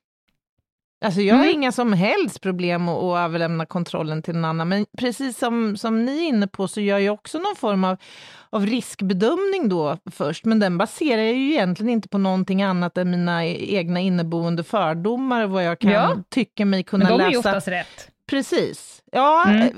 Alltså 1.05 1.21
jag 1.21 1.35
har 1.35 1.43
mm. 1.43 1.55
inga 1.55 1.71
som 1.71 1.93
helst 1.93 2.41
problem 2.41 2.89
att, 2.89 3.03
att 3.03 3.17
överlämna 3.17 3.65
kontrollen 3.65 4.21
till 4.21 4.33
någon 4.33 4.45
annan, 4.45 4.69
men 4.69 4.85
precis 4.97 5.37
som, 5.37 5.77
som 5.77 6.05
ni 6.05 6.17
är 6.23 6.27
inne 6.27 6.47
på 6.47 6.67
så 6.67 6.81
gör 6.81 6.99
jag 6.99 7.13
också 7.13 7.37
någon 7.37 7.55
form 7.55 7.83
av, 7.83 7.97
av 8.49 8.65
riskbedömning 8.65 9.69
då 9.69 9.97
först, 10.11 10.45
men 10.45 10.59
den 10.59 10.77
baserar 10.77 11.21
jag 11.21 11.33
ju 11.33 11.51
egentligen 11.51 11.89
inte 11.89 12.09
på 12.09 12.17
någonting 12.17 12.63
annat 12.63 12.97
än 12.97 13.11
mina 13.11 13.45
e-, 13.45 13.75
egna 13.75 13.99
inneboende 13.99 14.63
fördomar, 14.63 15.45
vad 15.45 15.63
jag 15.63 15.79
kan 15.79 15.91
ja. 15.91 16.17
tycka 16.29 16.65
mig 16.65 16.83
kunna 16.83 17.03
läsa. 17.03 17.17
Men 17.17 17.19
de 17.19 17.25
är 17.27 17.31
ju 17.31 17.37
oftast 17.37 17.67
rätt. 17.67 18.11
Precis. 18.29 19.01
Ja, 19.11 19.45
mm. 19.47 19.61
Eh, 19.61 19.73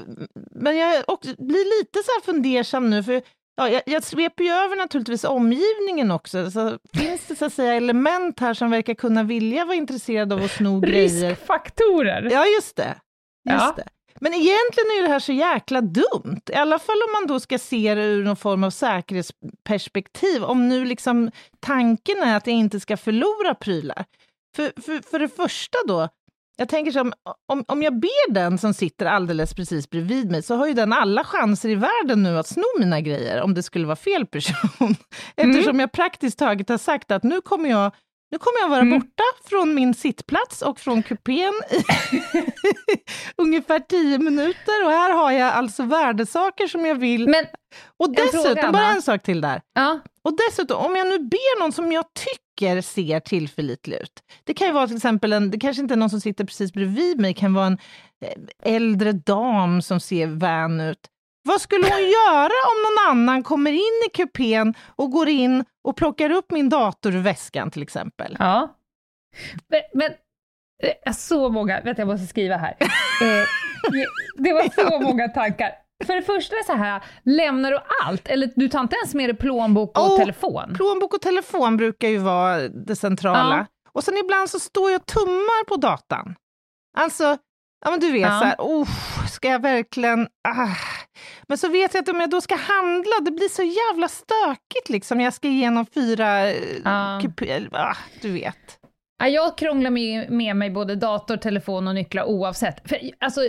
men 0.51 0.77
jag 0.77 1.03
också, 1.07 1.29
blir 1.37 1.79
lite 1.79 1.99
så 1.99 2.31
fundersam 2.31 2.89
nu, 2.89 3.03
för 3.03 3.21
Ja, 3.55 3.69
jag, 3.69 3.81
jag 3.85 4.03
sveper 4.03 4.43
ju 4.43 4.49
över 4.49 4.75
naturligtvis 4.75 5.23
omgivningen 5.23 6.11
också. 6.11 6.51
Så 6.51 6.77
finns 6.93 7.27
det 7.27 7.35
så 7.35 7.45
att 7.45 7.53
säga 7.53 7.73
element 7.73 8.39
här 8.39 8.53
som 8.53 8.69
verkar 8.69 8.93
kunna 8.93 9.23
vilja 9.23 9.65
vara 9.65 9.75
intresserade 9.75 10.35
av 10.35 10.43
att 10.43 10.51
sno 10.51 10.79
grejer? 10.79 11.29
Riskfaktorer! 11.29 12.29
Ja, 12.31 12.45
just 12.45 12.75
det. 12.75 12.95
Just 13.49 13.63
ja. 13.63 13.73
det. 13.77 13.87
Men 14.19 14.33
egentligen 14.33 14.89
är 14.97 15.01
det 15.01 15.07
här 15.07 15.19
så 15.19 15.33
jäkla 15.33 15.81
dumt, 15.81 16.41
i 16.49 16.53
alla 16.55 16.79
fall 16.79 16.95
om 17.07 17.11
man 17.11 17.27
då 17.27 17.39
ska 17.39 17.59
se 17.59 17.95
det 17.95 18.03
ur 18.03 18.23
någon 18.23 18.35
form 18.35 18.63
av 18.63 18.69
säkerhetsperspektiv, 18.69 20.43
om 20.43 20.69
nu 20.69 20.85
liksom 20.85 21.31
tanken 21.59 22.23
är 22.23 22.37
att 22.37 22.47
jag 22.47 22.55
inte 22.55 22.79
ska 22.79 22.97
förlora 22.97 23.55
prylar. 23.55 24.05
För, 24.55 24.81
för, 24.81 25.09
för 25.09 25.19
det 25.19 25.27
första 25.27 25.77
då, 25.87 26.09
jag 26.55 26.69
tänker 26.69 26.91
som, 26.91 27.13
om, 27.47 27.63
om 27.67 27.83
jag 27.83 27.99
ber 27.99 28.31
den 28.33 28.57
som 28.57 28.73
sitter 28.73 29.05
alldeles 29.05 29.53
precis 29.53 29.89
bredvid 29.89 30.31
mig, 30.31 30.43
så 30.43 30.55
har 30.55 30.67
ju 30.67 30.73
den 30.73 30.93
alla 30.93 31.23
chanser 31.23 31.69
i 31.69 31.75
världen 31.75 32.23
nu 32.23 32.37
att 32.37 32.47
sno 32.47 32.63
mina 32.79 33.01
grejer, 33.01 33.41
om 33.41 33.53
det 33.53 33.63
skulle 33.63 33.85
vara 33.85 33.95
fel 33.95 34.25
person. 34.25 34.95
Eftersom 35.35 35.69
mm. 35.69 35.79
jag 35.79 35.91
praktiskt 35.91 36.39
taget 36.39 36.69
har 36.69 36.77
sagt 36.77 37.11
att 37.11 37.23
nu 37.23 37.41
kommer 37.41 37.69
jag 37.69 37.91
nu 38.31 38.39
kommer 38.39 38.59
jag 38.59 38.69
vara 38.69 38.81
mm. 38.81 38.99
borta 38.99 39.23
från 39.49 39.73
min 39.73 39.93
sittplats 39.93 40.61
och 40.61 40.79
från 40.79 41.03
kupén 41.03 41.53
i 41.69 41.83
ungefär 43.41 43.79
tio 43.79 44.17
minuter 44.17 44.85
och 44.85 44.91
här 44.91 45.13
har 45.13 45.31
jag 45.31 45.53
alltså 45.53 45.83
värdesaker 45.83 46.67
som 46.67 46.85
jag 46.85 46.95
vill. 46.95 47.29
Men, 47.29 47.45
och 47.97 48.15
dessutom, 48.15 48.71
bara 48.71 48.87
en 48.87 49.01
sak 49.01 49.23
till 49.23 49.41
där. 49.41 49.61
Ja. 49.73 49.99
Och 50.23 50.37
dessutom, 50.47 50.85
om 50.85 50.95
jag 50.95 51.07
nu 51.07 51.19
ber 51.19 51.59
någon 51.59 51.71
som 51.71 51.91
jag 51.91 52.05
tycker 52.13 52.42
ser 52.81 53.19
tillförlitlig 53.19 53.97
ut. 53.97 54.23
Det 54.43 54.53
kan 54.53 54.67
ju 54.67 54.73
vara 54.73 54.87
till 54.87 54.95
exempel 54.95 55.33
en, 55.33 55.51
det 55.51 55.59
kanske 55.59 55.81
inte 55.81 55.93
är 55.93 55.97
någon 55.97 56.09
som 56.09 56.21
sitter 56.21 56.45
precis 56.45 56.73
bredvid 56.73 57.19
mig, 57.19 57.33
det 57.33 57.39
kan 57.39 57.53
vara 57.53 57.65
en 57.65 57.77
eh, 58.25 58.73
äldre 58.73 59.11
dam 59.11 59.81
som 59.81 59.99
ser 59.99 60.27
vän 60.27 60.81
ut. 60.81 61.09
Vad 61.43 61.61
skulle 61.61 61.83
hon 61.83 62.09
göra 62.09 62.43
om 62.45 62.81
någon 62.83 63.11
annan 63.11 63.43
kommer 63.43 63.71
in 63.71 64.07
i 64.07 64.09
kupén 64.13 64.73
och 64.95 65.11
går 65.11 65.29
in 65.29 65.65
och 65.83 65.95
plockar 65.95 66.29
upp 66.29 66.51
min 66.51 66.69
dator 66.69 67.15
ur 67.15 67.19
väskan 67.21 67.71
till 67.71 67.81
exempel? 67.81 68.35
Ja. 68.39 68.75
Men, 69.67 69.81
men 69.93 70.11
eh, 71.05 71.13
så 71.13 71.49
många, 71.49 71.81
vänta 71.81 72.01
jag 72.01 72.07
måste 72.07 72.27
skriva 72.27 72.57
här. 72.57 72.77
Eh, 73.21 73.47
det 74.37 74.53
var 74.53 74.89
så 74.89 74.99
många 74.99 75.27
tankar. 75.27 75.71
För 76.05 76.15
det 76.15 76.21
första 76.21 76.55
så 76.65 76.73
här, 76.73 77.03
lämnar 77.23 77.71
du 77.71 77.79
allt? 78.03 78.27
Eller 78.27 78.49
du 78.55 78.69
tar 78.69 78.79
inte 78.79 78.95
ens 78.95 79.13
med 79.13 79.29
dig 79.29 79.37
plånbok 79.37 79.97
och 79.97 80.11
oh, 80.11 80.17
telefon? 80.17 80.73
Plånbok 80.75 81.13
och 81.13 81.21
telefon 81.21 81.77
brukar 81.77 82.07
ju 82.07 82.17
vara 82.17 82.67
det 82.67 82.95
centrala. 82.95 83.57
Ja. 83.57 83.65
Och 83.93 84.03
sen 84.03 84.17
ibland 84.17 84.49
så 84.49 84.59
står 84.59 84.91
jag 84.91 85.01
och 85.01 85.07
tummar 85.07 85.65
på 85.65 85.75
datan. 85.75 86.35
Alltså, 86.97 87.37
ja 87.85 87.91
men 87.91 87.99
du 87.99 88.11
vet 88.11 88.21
ja. 88.21 88.39
så 88.39 88.45
här, 88.45 88.55
oh, 88.59 88.87
ska 89.29 89.47
jag 89.47 89.61
verkligen... 89.61 90.27
Ah. 90.47 90.75
Men 91.47 91.57
så 91.57 91.69
vet 91.69 91.93
jag 91.93 92.01
att 92.01 92.09
om 92.09 92.19
jag 92.19 92.29
då 92.29 92.41
ska 92.41 92.55
handla, 92.55 93.19
det 93.21 93.31
blir 93.31 93.49
så 93.49 93.63
jävla 93.63 94.07
stökigt 94.07 94.89
liksom. 94.89 95.21
Jag 95.21 95.33
ska 95.33 95.47
igenom 95.47 95.85
fyra... 95.85 96.51
Ja. 96.51 97.19
Kup- 97.23 97.69
ah, 97.71 97.97
du 98.21 98.31
vet. 98.31 98.82
Jag 99.27 99.57
krånglar 99.57 99.89
med, 99.89 100.31
med 100.31 100.55
mig 100.55 100.69
både 100.69 100.95
dator, 100.95 101.37
telefon 101.37 101.87
och 101.87 101.95
nycklar 101.95 102.23
oavsett. 102.23 102.89
För, 102.89 102.97
alltså, 103.19 103.41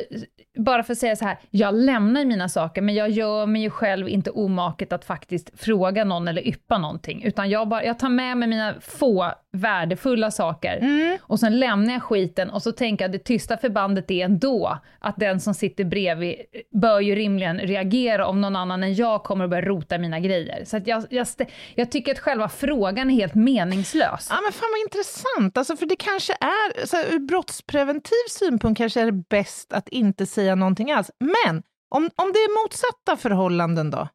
bara 0.59 0.83
för 0.83 0.93
att 0.93 0.99
säga 0.99 1.17
så 1.17 1.25
här, 1.25 1.39
jag 1.51 1.75
lämnar 1.75 2.25
mina 2.25 2.49
saker, 2.49 2.83
men 2.83 2.95
jag 2.95 3.11
gör 3.11 3.47
mig 3.47 3.63
ju 3.63 3.71
själv 3.71 4.09
inte 4.09 4.31
omaket 4.31 4.93
att 4.93 5.05
faktiskt 5.05 5.61
fråga 5.61 6.05
någon 6.05 6.29
eller 6.29 6.49
yppa 6.49 6.79
någonting, 6.79 7.23
utan 7.23 7.51
jag, 7.51 7.69
bara, 7.69 7.85
jag 7.85 7.99
tar 7.99 8.09
med 8.09 8.37
mig 8.37 8.49
mina 8.49 8.75
få 8.81 9.33
värdefulla 9.55 10.31
saker 10.31 10.77
mm. 10.77 11.19
och 11.23 11.41
sen 11.41 11.59
lämnar 11.61 11.93
jag 11.93 12.03
skiten 12.03 12.51
och 12.51 12.63
så 12.63 12.73
tänker 12.73 13.05
jag 13.05 13.13
det 13.13 13.19
tysta 13.19 13.57
förbandet 13.57 14.11
är 14.11 14.25
ändå 14.25 14.79
att 14.99 15.17
den 15.17 15.41
som 15.41 15.55
sitter 15.55 15.85
bredvid 15.85 16.35
bör 16.71 17.01
ju 17.01 17.15
rimligen 17.15 17.59
reagera 17.59 18.27
om 18.27 18.41
någon 18.41 18.57
annan 18.57 18.83
än 18.83 18.95
jag 18.95 19.25
kommer 19.25 19.45
att 19.45 19.51
börja 19.51 19.65
rota 19.65 19.99
mina 19.99 20.21
grejer. 20.21 20.65
Så 20.65 20.81
jag, 20.85 21.05
jag, 21.11 21.27
jag, 21.75 21.91
tycker 21.91 22.13
att 22.13 22.19
själva 22.19 22.49
frågan 22.49 23.11
är 23.11 23.15
helt 23.15 23.35
meningslös. 23.35 24.27
Ja 24.31 24.41
men 24.43 24.53
fan 24.53 24.69
vad 24.73 24.81
intressant, 24.81 25.59
alltså 25.59 25.77
för 25.77 25.87
det 25.87 25.97
kanske 25.97 26.33
är, 26.33 26.87
så 26.87 26.97
här, 26.97 27.05
ur 27.15 27.19
brottspreventiv 27.19 28.25
synpunkt 28.31 28.79
kanske 28.79 29.01
är 29.01 29.07
det 29.07 29.25
bäst 29.31 29.73
att 29.73 29.89
inte 29.89 30.27
säga 30.27 30.55
någonting 30.55 30.93
alls. 30.93 31.11
Men 31.21 31.63
om, 31.91 32.11
om 32.17 32.33
det 32.33 32.39
är 32.39 32.65
motsatta 32.65 33.17
förhållanden 33.17 33.91
då? 33.91 34.09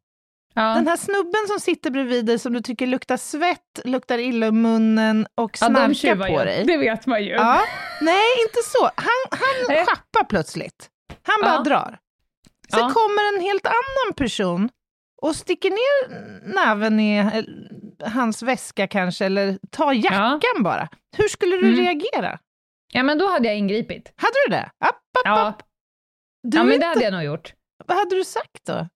Ja. 0.60 0.74
Den 0.74 0.88
här 0.88 0.98
snubben 0.98 1.48
som 1.48 1.60
sitter 1.60 1.92
bredvid 1.92 2.25
dig 2.25 2.39
som 2.39 2.54
du 2.54 2.62
tycker 2.62 2.88
luktar 2.88 3.18
svett, 3.18 3.80
luktar 3.84 4.18
illa 4.18 4.48
i 4.48 4.51
munnen 4.51 5.28
och 5.36 5.58
snarkar 5.58 6.28
ja, 6.28 6.38
på 6.38 6.44
dig. 6.44 6.66
Det 6.66 6.78
vet 6.78 7.06
man 7.06 7.24
ju. 7.24 7.32
Ja. 7.32 7.62
Nej, 8.01 8.42
inte 8.42 8.60
så. 8.63 8.84
Han, 8.96 9.39
han 9.39 9.86
schappar 9.86 10.24
plötsligt. 10.24 10.89
Han 11.24 11.42
bara 11.42 11.63
drar. 11.63 12.00
Sen 12.72 12.80
kommer 12.80 13.36
en 13.36 13.42
helt 13.42 13.66
annan 13.66 14.13
person 14.16 14.70
och 15.22 15.36
sticker 15.36 15.70
ner 15.70 16.10
näven 16.54 17.00
i 17.00 17.18
eh, 17.18 17.44
hans 18.10 18.44
väska 18.44 18.88
kanske, 18.88 19.25
eller 19.25 19.60
tar 19.72 19.94
jackan 19.94 20.39
ja. 20.56 20.62
bara. 20.63 20.89
Hur 21.18 21.28
skulle 21.28 21.56
du 21.56 21.68
mm. 21.68 21.80
reagera? 21.80 22.39
Ja, 22.94 23.04
men 23.04 23.18
då 23.18 23.28
hade 23.28 23.48
jag 23.48 23.58
ingripit. 23.58 24.13
Hade 24.16 24.36
du 24.48 24.51
det? 24.51 24.72
App, 24.80 24.89
app, 24.89 25.22
ja. 25.24 25.48
App. 25.48 25.63
Du 26.44 26.58
ja, 26.58 26.63
men 26.63 26.74
inte... 26.74 26.86
det 26.86 26.89
hade 26.89 27.04
jag 27.04 27.13
nog 27.13 27.24
gjort. 27.24 27.54
Vad 27.86 27.98
hade 27.98 28.16
du 28.16 28.24
sagt 28.24 28.66
då? 28.66 28.88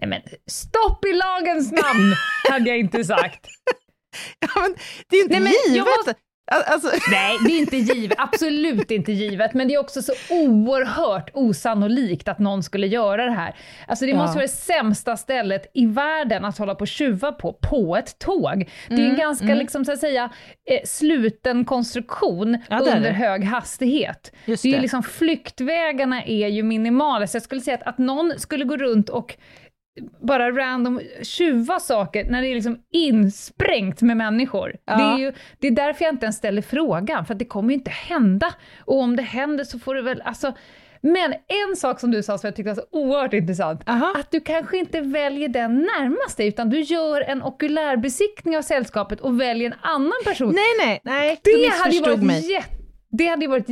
Nej 0.00 0.08
men, 0.08 0.22
stopp 0.46 1.04
i 1.04 1.12
lagens 1.12 1.72
namn, 1.72 2.14
hade 2.50 2.68
jag 2.68 2.78
inte 2.78 3.04
sagt. 3.04 3.46
ja, 4.40 4.48
men 4.60 4.74
det 5.08 5.16
är 5.16 5.22
inte 5.22 5.40
Nej, 5.40 5.52
givet. 5.68 5.86
Måste... 5.98 6.14
Alltså. 6.50 6.90
Nej, 7.10 7.36
det 7.46 7.52
är 7.52 7.58
inte 7.58 7.76
givet. 7.76 8.18
Absolut 8.20 8.90
inte 8.90 9.12
givet. 9.12 9.54
Men 9.54 9.68
det 9.68 9.74
är 9.74 9.78
också 9.78 10.02
så 10.02 10.12
oerhört 10.30 11.30
osannolikt 11.34 12.28
att 12.28 12.38
någon 12.38 12.62
skulle 12.62 12.86
göra 12.86 13.24
det 13.24 13.32
här. 13.32 13.54
Alltså 13.86 14.04
det 14.04 14.10
ja. 14.10 14.16
måste 14.16 14.34
vara 14.34 14.46
det 14.46 14.52
sämsta 14.52 15.16
stället 15.16 15.70
i 15.74 15.86
världen 15.86 16.44
att 16.44 16.58
hålla 16.58 16.74
på 16.74 16.80
och 16.80 16.88
tjuva 16.88 17.32
på, 17.32 17.52
på 17.52 17.96
ett 17.96 18.18
tåg. 18.18 18.70
Det 18.88 18.94
är 18.94 18.98
mm, 18.98 19.10
en 19.10 19.16
ganska, 19.16 19.44
mm. 19.44 19.58
liksom, 19.58 19.84
så 19.84 19.92
att 19.92 19.98
säga, 19.98 20.30
eh, 20.70 20.80
sluten 20.84 21.64
konstruktion 21.64 22.58
ja, 22.68 22.78
under 22.78 23.10
hög 23.10 23.44
hastighet. 23.44 24.32
Just 24.44 24.62
det 24.62 24.74
är 24.74 24.80
liksom, 24.80 25.02
flyktvägarna 25.02 26.24
är 26.24 26.48
ju 26.48 26.62
minimala, 26.62 27.26
så 27.26 27.36
jag 27.36 27.42
skulle 27.42 27.60
säga 27.60 27.76
att, 27.76 27.82
att 27.82 27.98
någon 27.98 28.32
skulle 28.36 28.64
gå 28.64 28.76
runt 28.76 29.08
och 29.08 29.36
bara 30.20 30.50
random 30.50 31.00
tjuva 31.22 31.80
saker 31.80 32.24
när 32.24 32.42
det 32.42 32.48
är 32.48 32.54
liksom 32.54 32.78
insprängt 32.92 34.02
med 34.02 34.16
människor. 34.16 34.76
Ja. 34.84 34.96
Det, 34.96 35.02
är 35.02 35.18
ju, 35.18 35.32
det 35.58 35.66
är 35.66 35.70
därför 35.70 36.04
jag 36.04 36.14
inte 36.14 36.26
ens 36.26 36.36
ställer 36.36 36.62
frågan, 36.62 37.26
för 37.26 37.34
det 37.34 37.44
kommer 37.44 37.68
ju 37.68 37.74
inte 37.74 37.90
hända. 37.90 38.54
Och 38.84 39.00
om 39.00 39.16
det 39.16 39.22
händer 39.22 39.64
så 39.64 39.78
får 39.78 39.94
du 39.94 40.02
väl, 40.02 40.22
alltså, 40.24 40.52
men 41.02 41.32
en 41.32 41.76
sak 41.76 42.00
som 42.00 42.10
du 42.10 42.22
sa 42.22 42.38
som 42.38 42.46
jag 42.46 42.56
tyckte 42.56 42.68
var 42.68 42.74
så 42.74 42.86
oerhört 42.90 43.32
intressant, 43.32 43.88
Aha. 43.88 44.14
att 44.18 44.30
du 44.30 44.40
kanske 44.40 44.78
inte 44.78 45.00
väljer 45.00 45.48
den 45.48 45.78
närmast 45.78 46.36
dig, 46.36 46.48
utan 46.48 46.70
du 46.70 46.80
gör 46.80 47.20
en 47.20 47.42
okulärbesiktning 47.42 48.56
av 48.56 48.62
sällskapet 48.62 49.20
och 49.20 49.40
väljer 49.40 49.70
en 49.70 49.78
annan 49.82 50.20
person. 50.24 50.54
Nej, 50.54 50.86
nej, 50.86 51.00
nej. 51.04 51.40
Det 51.42 51.68
hade 51.68 51.94
ju 51.94 52.00
varit 52.02 52.22
mig. 52.22 52.52
jätte 52.52 52.80
det 53.10 53.26
hade 53.26 53.44
ju 53.44 53.48
varit 53.48 53.68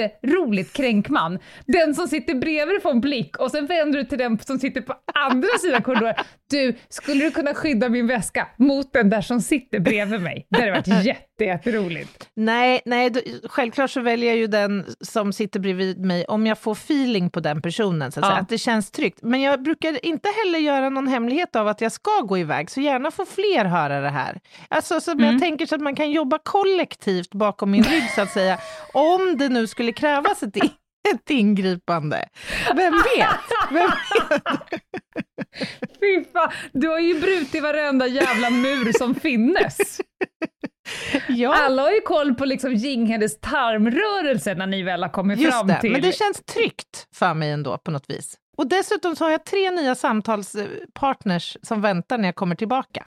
jätteroligt 0.00 0.72
kränkman. 0.72 1.38
Den 1.66 1.94
som 1.94 2.08
sitter 2.08 2.34
bredvid 2.34 2.82
får 2.82 2.90
en 2.90 3.00
blick 3.00 3.38
och 3.38 3.50
sen 3.50 3.66
vänder 3.66 3.98
du 3.98 4.04
till 4.04 4.18
den 4.18 4.38
som 4.38 4.58
sitter 4.58 4.80
på 4.80 4.94
andra 5.14 5.58
sidan 5.60 5.82
korridoren. 5.82 6.14
Du, 6.50 6.74
skulle 6.88 7.24
du 7.24 7.30
kunna 7.30 7.54
skydda 7.54 7.88
min 7.88 8.06
väska 8.06 8.48
mot 8.56 8.92
den 8.92 9.10
där 9.10 9.20
som 9.20 9.40
sitter 9.40 9.80
bredvid 9.80 10.20
mig? 10.20 10.46
Det 10.50 10.58
hade 10.58 10.70
varit 10.70 10.86
jätte, 11.04 11.44
jätteroligt. 11.44 12.28
Nej, 12.34 12.80
nej, 12.84 13.12
självklart 13.44 13.90
så 13.90 14.00
väljer 14.00 14.28
jag 14.28 14.36
ju 14.36 14.46
den 14.46 14.84
som 15.00 15.32
sitter 15.32 15.60
bredvid 15.60 16.00
mig 16.00 16.24
om 16.24 16.46
jag 16.46 16.58
får 16.58 16.72
feeling 16.72 17.30
på 17.30 17.40
den 17.40 17.62
personen, 17.62 18.12
så 18.12 18.20
att, 18.20 18.26
ja. 18.26 18.30
säga, 18.30 18.40
att 18.40 18.48
det 18.48 18.58
känns 18.58 18.90
tryggt. 18.90 19.18
Men 19.22 19.40
jag 19.40 19.62
brukar 19.62 20.06
inte 20.06 20.28
heller 20.44 20.58
göra 20.58 20.88
någon 20.88 21.08
hemlighet 21.08 21.56
av 21.56 21.68
att 21.68 21.80
jag 21.80 21.92
ska 21.92 22.20
gå 22.20 22.38
iväg, 22.38 22.70
så 22.70 22.80
gärna 22.80 23.10
får 23.10 23.24
fler 23.24 23.64
höra 23.64 24.00
det 24.00 24.10
här. 24.10 24.40
Alltså, 24.68 25.00
så 25.00 25.10
mm. 25.10 25.24
jag 25.24 25.40
tänker 25.40 25.66
så 25.66 25.74
att 25.74 25.80
man 25.80 25.96
kan 25.96 26.10
jobba 26.10 26.38
kollektivt 26.38 27.30
bakom 27.30 27.70
min 27.70 27.82
rygg, 27.82 28.10
så 28.14 28.20
att 28.20 28.30
säga 28.30 28.58
om 28.92 29.36
det 29.38 29.48
nu 29.48 29.66
skulle 29.66 29.81
krävas 29.92 30.42
ett, 30.42 30.56
ett 31.14 31.30
ingripande. 31.30 32.28
Vem 32.76 32.92
vet? 32.92 33.28
Vem 33.70 33.90
vet? 33.90 34.80
Fy 36.00 36.24
fan, 36.32 36.52
du 36.72 36.88
har 36.88 36.98
ju 36.98 37.20
brutit 37.20 37.62
varenda 37.62 38.06
jävla 38.06 38.50
mur 38.50 38.92
som 38.98 39.14
finnes. 39.14 40.00
Ja. 41.28 41.54
Alla 41.54 41.82
har 41.82 41.90
ju 41.90 42.00
koll 42.00 42.34
på 42.34 42.44
liksom 42.44 42.74
Jinghedes 42.74 43.40
tarmrörelse 43.40 44.54
när 44.54 44.66
ni 44.66 44.82
väl 44.82 45.02
har 45.02 45.10
kommit 45.10 45.40
Just 45.40 45.52
fram 45.52 45.66
det, 45.66 45.80
till... 45.80 45.92
men 45.92 46.02
det 46.02 46.12
känns 46.12 46.42
tryggt 46.54 47.06
för 47.14 47.34
mig 47.34 47.50
ändå 47.50 47.78
på 47.78 47.90
något 47.90 48.10
vis. 48.10 48.34
Och 48.56 48.68
dessutom 48.68 49.16
så 49.16 49.24
har 49.24 49.30
jag 49.30 49.44
tre 49.44 49.70
nya 49.70 49.94
samtalspartners 49.94 51.56
som 51.62 51.80
väntar 51.80 52.18
när 52.18 52.28
jag 52.28 52.34
kommer 52.34 52.54
tillbaka. 52.54 53.06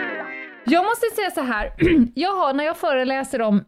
Jag 0.71 0.85
måste 0.85 1.05
säga 1.15 1.31
så 1.31 1.41
här, 1.41 1.73
jag 2.15 2.35
har 2.35 2.53
när 2.53 2.63
jag 2.63 2.77
föreläser 2.77 3.41
om 3.41 3.65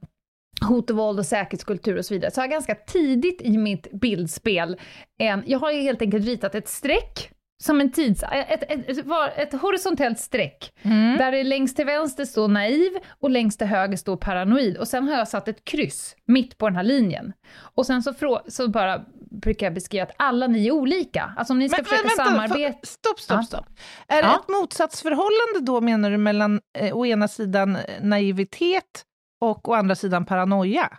hot 0.61 0.89
och 0.89 0.97
våld 0.97 1.19
och 1.19 1.25
säkerhetskultur 1.25 1.97
och 1.97 2.05
så 2.05 2.13
vidare, 2.13 2.31
så 2.31 2.41
har 2.41 2.45
jag 2.45 2.51
ganska 2.51 2.75
tidigt 2.75 3.41
i 3.41 3.57
mitt 3.57 3.91
bildspel 3.91 4.77
en, 5.19 5.43
jag 5.45 5.59
har 5.59 5.71
helt 5.73 6.01
enkelt 6.01 6.25
ritat 6.25 6.55
ett 6.55 6.67
streck 6.67 7.29
som 7.63 7.81
en 7.81 7.91
tids... 7.91 8.23
Ett, 8.23 8.63
ett, 8.63 8.89
ett, 8.89 9.05
ett 9.37 9.61
horisontellt 9.61 10.19
streck, 10.19 10.73
mm. 10.81 11.17
där 11.17 11.31
det 11.31 11.43
längst 11.43 11.75
till 11.75 11.85
vänster 11.85 12.25
står 12.25 12.47
naiv 12.47 12.91
och 13.19 13.29
längst 13.29 13.59
till 13.59 13.67
höger 13.67 13.97
står 13.97 14.17
paranoid. 14.17 14.77
Och 14.77 14.87
sen 14.87 15.07
har 15.07 15.17
jag 15.17 15.27
satt 15.27 15.47
ett 15.47 15.63
kryss 15.63 16.15
mitt 16.25 16.57
på 16.57 16.69
den 16.69 16.75
här 16.75 16.83
linjen. 16.83 17.33
Och 17.75 17.85
sen 17.85 18.03
så, 18.03 18.13
frå, 18.13 18.41
så 18.47 18.67
bara 18.67 19.05
brukar 19.33 19.65
jag 19.65 19.73
beskriva 19.73 20.03
att 20.03 20.15
alla 20.17 20.47
ni 20.47 20.67
är 20.67 20.71
olika. 20.71 21.33
Alltså 21.37 21.53
om 21.53 21.59
ni 21.59 21.69
ska 21.69 21.77
men, 21.77 21.85
försöka 21.85 22.07
vänta, 22.07 22.25
samarbeta... 22.25 22.79
Stopp, 22.83 23.19
stopp, 23.19 23.37
ja. 23.37 23.43
stopp. 23.43 23.65
Är 24.07 24.21
ja. 24.23 24.27
det 24.27 24.35
ett 24.35 24.49
motsatsförhållande 24.61 25.59
då 25.61 25.81
menar 25.81 26.11
du 26.11 26.17
mellan 26.17 26.61
eh, 26.77 26.97
å 26.97 27.05
ena 27.05 27.27
sidan 27.27 27.77
naivitet 28.01 29.03
och 29.41 29.69
å 29.69 29.73
andra 29.73 29.95
sidan 29.95 30.25
paranoia? 30.25 30.97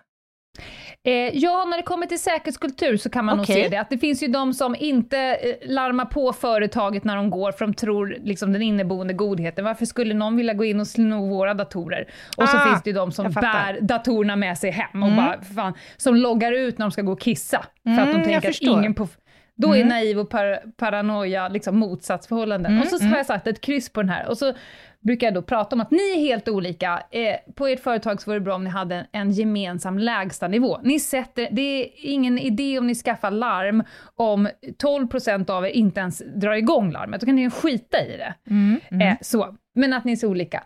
Eh, 1.07 1.13
ja, 1.13 1.65
när 1.65 1.77
det 1.77 1.83
kommer 1.83 2.07
till 2.07 2.19
säkerhetskultur 2.19 2.97
så 2.97 3.11
kan 3.11 3.25
man 3.25 3.41
okay. 3.41 3.57
nog 3.57 3.65
se 3.65 3.69
det. 3.69 3.81
Att 3.81 3.91
det 3.91 3.99
finns 3.99 4.23
ju 4.23 4.29
de 4.29 4.55
som 4.55 4.77
inte 4.79 5.19
eh, 5.19 5.69
larmar 5.71 6.05
på 6.05 6.33
företaget 6.33 7.05
när 7.05 7.17
de 7.17 7.31
går, 7.31 7.53
för 7.53 7.67
de 7.67 7.75
tror 7.75 8.17
liksom 8.23 8.53
den 8.53 8.63
inneboende 8.63 9.15
godheten. 9.15 9.65
Varför 9.65 9.87
skulle 9.87 10.15
någon 10.15 10.37
vilja 10.37 10.55
gå 10.55 10.65
in 10.65 10.81
och 10.81 10.87
sno 10.87 11.29
våra 11.29 11.55
datorer? 11.55 12.09
Och 12.37 12.43
ah, 12.43 12.47
så 12.47 12.59
finns 12.59 12.83
det 12.83 12.91
ju 12.91 12.97
de 12.97 13.13
som 13.13 13.33
bär 13.33 13.81
datorerna 13.81 14.37
med 14.37 14.59
sig 14.59 14.71
hem 14.71 15.03
och 15.03 15.09
mm. 15.09 15.17
bara, 15.17 15.43
fan, 15.43 15.75
som 15.97 16.17
loggar 16.17 16.53
ut 16.53 16.79
när 16.79 16.87
de 16.87 16.91
ska 16.91 17.03
gå 17.03 17.13
och 17.13 17.21
kissa. 17.21 17.65
För 17.85 17.91
att 17.91 17.97
de 17.97 18.11
mm, 18.11 18.25
tänker 18.25 18.49
att 18.49 18.61
ingen 18.61 18.95
på... 18.95 19.09
Då 19.57 19.73
är 19.73 19.77
mm. 19.77 19.89
naiv 19.89 20.19
och 20.19 20.31
par 20.31 20.63
paranoia 20.77 21.49
liksom 21.49 21.79
motsatsförhållanden. 21.79 22.73
Mm, 22.73 22.83
och 22.83 22.89
så 22.89 22.97
har 22.97 23.03
mm. 23.03 23.17
jag 23.17 23.27
satt 23.27 23.47
ett 23.47 23.61
kryss 23.61 23.93
på 23.93 24.03
den 24.03 24.11
här. 24.11 24.29
Och 24.29 24.39
så 24.39 24.53
brukar 25.01 25.27
jag 25.27 25.35
då 25.35 25.43
prata 25.43 25.77
om 25.77 25.81
att 25.81 25.91
ni 25.91 26.11
är 26.17 26.21
helt 26.21 26.49
olika. 26.49 27.03
Eh, 27.11 27.53
på 27.55 27.67
ert 27.67 27.81
företag 27.81 28.23
så 28.23 28.31
vore 28.31 28.39
det 28.39 28.45
bra 28.45 28.55
om 28.55 28.65
ni 28.65 28.71
hade 28.71 28.95
en, 28.95 29.07
en 29.13 29.33
gemensam 29.33 29.99
lägstanivå. 29.99 30.79
Ni 30.83 31.01
sätter, 31.01 31.49
det 31.51 31.63
är 31.63 31.89
ingen 31.95 32.39
idé 32.39 32.79
om 32.79 32.87
ni 32.87 32.95
skaffar 32.95 33.31
larm 33.31 33.83
om 34.15 34.49
12% 34.83 35.51
av 35.51 35.65
er 35.65 35.69
inte 35.69 36.01
ens 36.01 36.23
drar 36.37 36.53
igång 36.53 36.93
larmet. 36.93 37.21
Då 37.21 37.27
kan 37.27 37.37
ni 37.37 37.43
ju 37.43 37.51
skita 37.51 38.05
i 38.05 38.17
det. 38.17 38.35
Mm, 38.51 38.81
mm. 38.91 39.09
Eh, 39.09 39.17
så. 39.21 39.57
Men 39.75 39.93
att 39.93 40.05
ni 40.05 40.13
är 40.13 40.17
så 40.17 40.29
olika. 40.29 40.63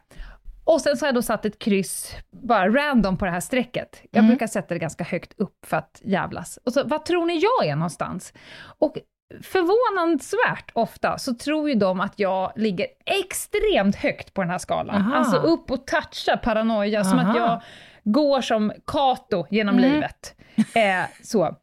Och 0.69 0.81
sen 0.81 0.97
så 0.97 1.05
har 1.05 1.09
jag 1.09 1.15
då 1.15 1.23
satt 1.23 1.45
ett 1.45 1.59
kryss, 1.59 2.17
bara 2.31 2.69
random 2.69 3.17
på 3.17 3.25
det 3.25 3.31
här 3.31 3.41
strecket. 3.41 4.03
Jag 4.11 4.19
mm. 4.19 4.29
brukar 4.29 4.47
sätta 4.47 4.75
det 4.75 4.81
ganska 4.81 5.05
högt 5.05 5.33
upp 5.37 5.67
för 5.67 5.77
att 5.77 6.01
jävlas. 6.05 6.59
Och 6.65 6.73
så, 6.73 6.85
vad 6.85 7.05
tror 7.05 7.27
ni 7.27 7.39
jag 7.39 7.67
är 7.67 7.77
någonstans? 7.77 8.33
Och 8.79 8.97
förvånansvärt 9.43 10.71
ofta 10.73 11.19
så 11.19 11.35
tror 11.35 11.69
ju 11.69 11.75
de 11.75 12.01
att 12.01 12.19
jag 12.19 12.53
ligger 12.57 12.87
extremt 13.07 13.97
högt 13.97 14.35
på 14.35 14.43
den 14.43 14.51
här 14.51 14.59
skalan. 14.59 14.97
Aha. 14.97 15.17
Alltså 15.17 15.37
upp 15.37 15.71
och 15.71 15.87
touchar 15.87 16.37
paranoia, 16.37 17.01
Aha. 17.01 17.11
som 17.11 17.19
att 17.19 17.37
jag 17.37 17.63
går 18.05 18.41
som 18.41 18.73
Kato 18.87 19.47
genom 19.51 19.79
mm. 19.79 19.91
livet. 19.91 20.35
Eh, 20.75 21.05
så. 21.23 21.57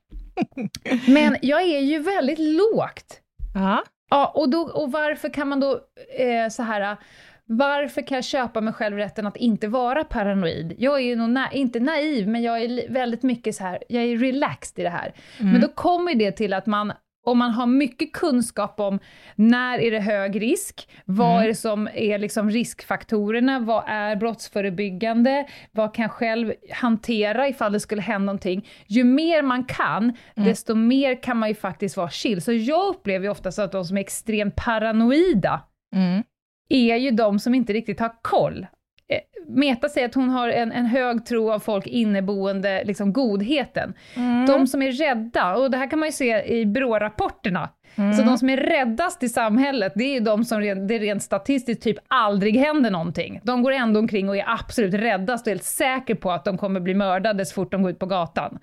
Men 1.07 1.37
jag 1.41 1.61
är 1.61 1.79
ju 1.79 1.99
väldigt 1.99 2.39
lågt. 2.39 3.21
Aha. 3.55 3.83
Ja, 4.09 4.31
och, 4.35 4.49
då, 4.49 4.61
och 4.61 4.91
varför 4.91 5.33
kan 5.33 5.47
man 5.47 5.59
då 5.59 5.79
eh, 6.19 6.49
så 6.49 6.63
här 6.63 6.97
varför 7.47 8.01
kan 8.01 8.15
jag 8.15 8.25
köpa 8.25 8.61
mig 8.61 8.73
själv 8.73 8.97
rätten 8.97 9.27
att 9.27 9.37
inte 9.37 9.67
vara 9.67 10.03
paranoid? 10.03 10.75
Jag 10.77 10.95
är 10.95 11.03
ju 11.03 11.15
nog 11.15 11.29
na 11.29 11.51
inte 11.51 11.79
naiv, 11.79 12.27
men 12.27 12.41
jag 12.41 12.61
är 12.61 12.91
väldigt 12.91 13.23
mycket 13.23 13.55
så 13.55 13.63
här, 13.63 13.83
jag 13.89 14.03
är 14.03 14.17
relaxed 14.17 14.79
i 14.79 14.83
det 14.83 14.89
här. 14.89 15.13
Mm. 15.39 15.51
Men 15.51 15.61
då 15.61 15.67
kommer 15.67 16.15
det 16.15 16.31
till 16.31 16.53
att 16.53 16.65
man 16.65 16.93
om 17.25 17.37
man 17.37 17.51
har 17.51 17.65
mycket 17.65 18.13
kunskap 18.13 18.79
om 18.79 18.99
när 19.35 19.79
är 19.79 19.91
det 19.91 19.99
hög 19.99 20.41
risk, 20.41 20.89
vad 21.05 21.31
mm. 21.31 21.43
är 21.43 21.47
det 21.47 21.55
som 21.55 21.89
är 21.93 22.17
liksom 22.17 22.49
riskfaktorerna, 22.49 23.59
vad 23.59 23.83
är 23.87 24.15
brottsförebyggande, 24.15 25.47
vad 25.71 25.93
kan 25.93 26.03
jag 26.03 26.11
själv 26.11 26.53
hantera 26.71 27.47
ifall 27.47 27.73
det 27.73 27.79
skulle 27.79 28.01
hända 28.01 28.25
någonting. 28.25 28.67
Ju 28.87 29.03
mer 29.03 29.41
man 29.41 29.63
kan, 29.63 30.03
mm. 30.03 30.49
desto 30.49 30.75
mer 30.75 31.23
kan 31.23 31.37
man 31.37 31.49
ju 31.49 31.55
faktiskt 31.55 31.97
vara 31.97 32.09
chill. 32.09 32.41
Så 32.41 32.53
jag 32.53 32.87
upplever 32.87 33.25
ju 33.25 33.31
oftast 33.31 33.59
att 33.59 33.71
de 33.71 33.85
som 33.85 33.97
är 33.97 34.01
extremt 34.01 34.55
paranoida, 34.55 35.61
mm. 35.95 36.23
Är 36.69 36.95
ju 36.95 37.11
de 37.11 37.39
som 37.39 37.55
inte 37.55 37.73
riktigt 37.73 37.99
har 37.99 38.11
koll. 38.21 38.67
Eh, 39.07 39.19
Meta 39.47 39.89
säger 39.89 40.07
att 40.07 40.15
hon 40.15 40.29
har 40.29 40.49
en, 40.49 40.71
en 40.71 40.85
hög 40.85 41.25
tro 41.25 41.51
av 41.51 41.59
folk 41.59 41.87
inneboende 41.87 42.83
liksom, 42.83 43.13
godheten. 43.13 43.93
Mm. 44.15 44.45
De 44.45 44.67
som 44.67 44.81
är 44.81 44.91
rädda, 44.91 45.55
och 45.55 45.71
det 45.71 45.77
här 45.77 45.89
kan 45.89 45.99
man 45.99 46.07
ju 46.07 46.11
se 46.11 46.43
i 46.43 46.65
BRÅ-rapporterna, 46.65 47.69
mm. 47.95 48.13
så 48.13 48.23
de 48.23 48.37
som 48.37 48.49
är 48.49 48.57
räddast 48.57 49.23
i 49.23 49.29
samhället, 49.29 49.93
det 49.95 50.03
är 50.03 50.13
ju 50.13 50.19
de 50.19 50.45
som 50.45 50.61
rent, 50.61 50.87
det 50.87 50.99
rent 50.99 51.23
statistiskt 51.23 51.83
typ 51.83 51.97
aldrig 52.07 52.57
händer 52.57 52.91
någonting. 52.91 53.39
De 53.43 53.63
går 53.63 53.71
ändå 53.71 53.99
omkring 53.99 54.29
och 54.29 54.37
är 54.37 54.45
absolut 54.47 54.93
räddast 54.93 55.47
och 55.47 55.51
helt 55.51 55.63
säker 55.63 56.15
på 56.15 56.31
att 56.31 56.45
de 56.45 56.57
kommer 56.57 56.79
bli 56.79 56.93
mördade 56.93 57.45
så 57.45 57.53
fort 57.53 57.71
de 57.71 57.81
går 57.81 57.91
ut 57.91 57.99
på 57.99 58.05
gatan. 58.05 58.59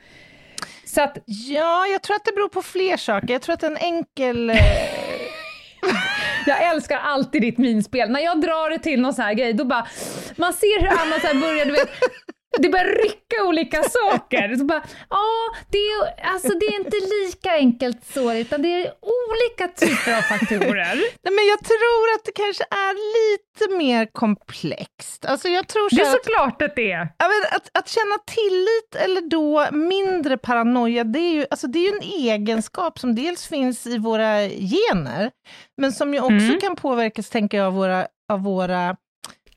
Så 0.85 1.03
att, 1.03 1.19
ja, 1.27 1.87
jag 1.87 2.03
tror 2.03 2.17
att 2.17 2.25
det 2.25 2.33
beror 2.33 2.49
på 2.49 2.63
fler 2.63 2.97
saker. 2.97 3.33
Jag 3.33 3.43
tror 3.43 3.55
att 3.55 3.63
en 3.63 3.77
enkel... 3.77 4.53
Jag 6.47 6.63
älskar 6.63 6.99
alltid 6.99 7.43
ditt 7.43 7.59
minspel. 7.59 8.11
När 8.11 8.21
jag 8.21 8.41
drar 8.41 8.71
det 8.71 8.79
till 8.79 9.01
någon 9.01 9.15
sån 9.15 9.25
här 9.25 9.35
grej, 9.35 9.53
då 9.53 9.65
bara, 9.65 9.87
man 10.37 10.53
ser 10.53 10.81
hur 10.81 10.89
Anna 10.89 11.21
så 11.21 11.37
börjar, 11.41 11.67
du 11.67 11.73
vet, 11.73 11.89
det 12.59 12.69
börjar 12.69 13.03
rycka 13.03 13.45
olika 13.49 13.83
saker. 13.83 14.57
Så 14.57 14.65
bara, 14.65 14.83
ja, 15.11 15.29
det 15.71 15.79
är, 15.79 16.27
alltså 16.33 16.49
det 16.49 16.67
är 16.67 16.81
inte 16.81 16.97
lika 16.97 17.51
enkelt 17.51 18.05
så, 18.15 18.33
utan 18.33 18.63
det 18.63 18.69
är 18.69 18.93
olika 19.33 19.69
typer 19.69 20.17
av 20.19 20.23
faktorer. 20.23 20.95
Nej, 21.25 21.35
men 21.37 21.47
jag 21.53 21.61
tror 21.65 22.05
att 22.15 22.25
det 22.25 22.33
kanske 22.35 22.65
är 22.65 22.95
lite 23.17 23.77
mer 23.77 24.07
komplext. 24.13 25.25
Alltså 25.25 25.49
jag 25.49 25.69
tror 25.69 25.97
det 25.97 26.03
är 26.03 26.07
att, 26.07 26.25
såklart 26.25 26.63
att 26.63 26.77
det 26.77 26.93
är. 26.93 27.03
Att, 27.03 27.57
att, 27.57 27.79
att 27.79 27.89
känna 27.89 28.19
tillit 28.27 28.95
eller 29.05 29.21
då 29.21 29.67
mindre 29.73 30.39
paranoia, 30.39 31.05
det 31.05 31.19
är, 31.19 31.33
ju, 31.33 31.47
alltså 31.51 31.67
det 31.67 31.79
är 31.79 31.91
ju 31.91 31.97
en 31.97 32.31
egenskap 32.33 32.99
som 32.99 33.15
dels 33.15 33.47
finns 33.47 33.87
i 33.87 33.99
våra 33.99 34.49
gener, 34.49 35.31
men 35.77 35.93
som 35.93 36.15
ju 36.15 36.21
också 36.21 36.31
mm. 36.31 36.61
kan 36.61 36.77
påverkas, 36.77 37.31
tänker 37.31 37.59
jag, 37.59 37.67
av 37.67 37.73
våra, 37.73 38.07
av 38.33 38.43
våra 38.43 38.97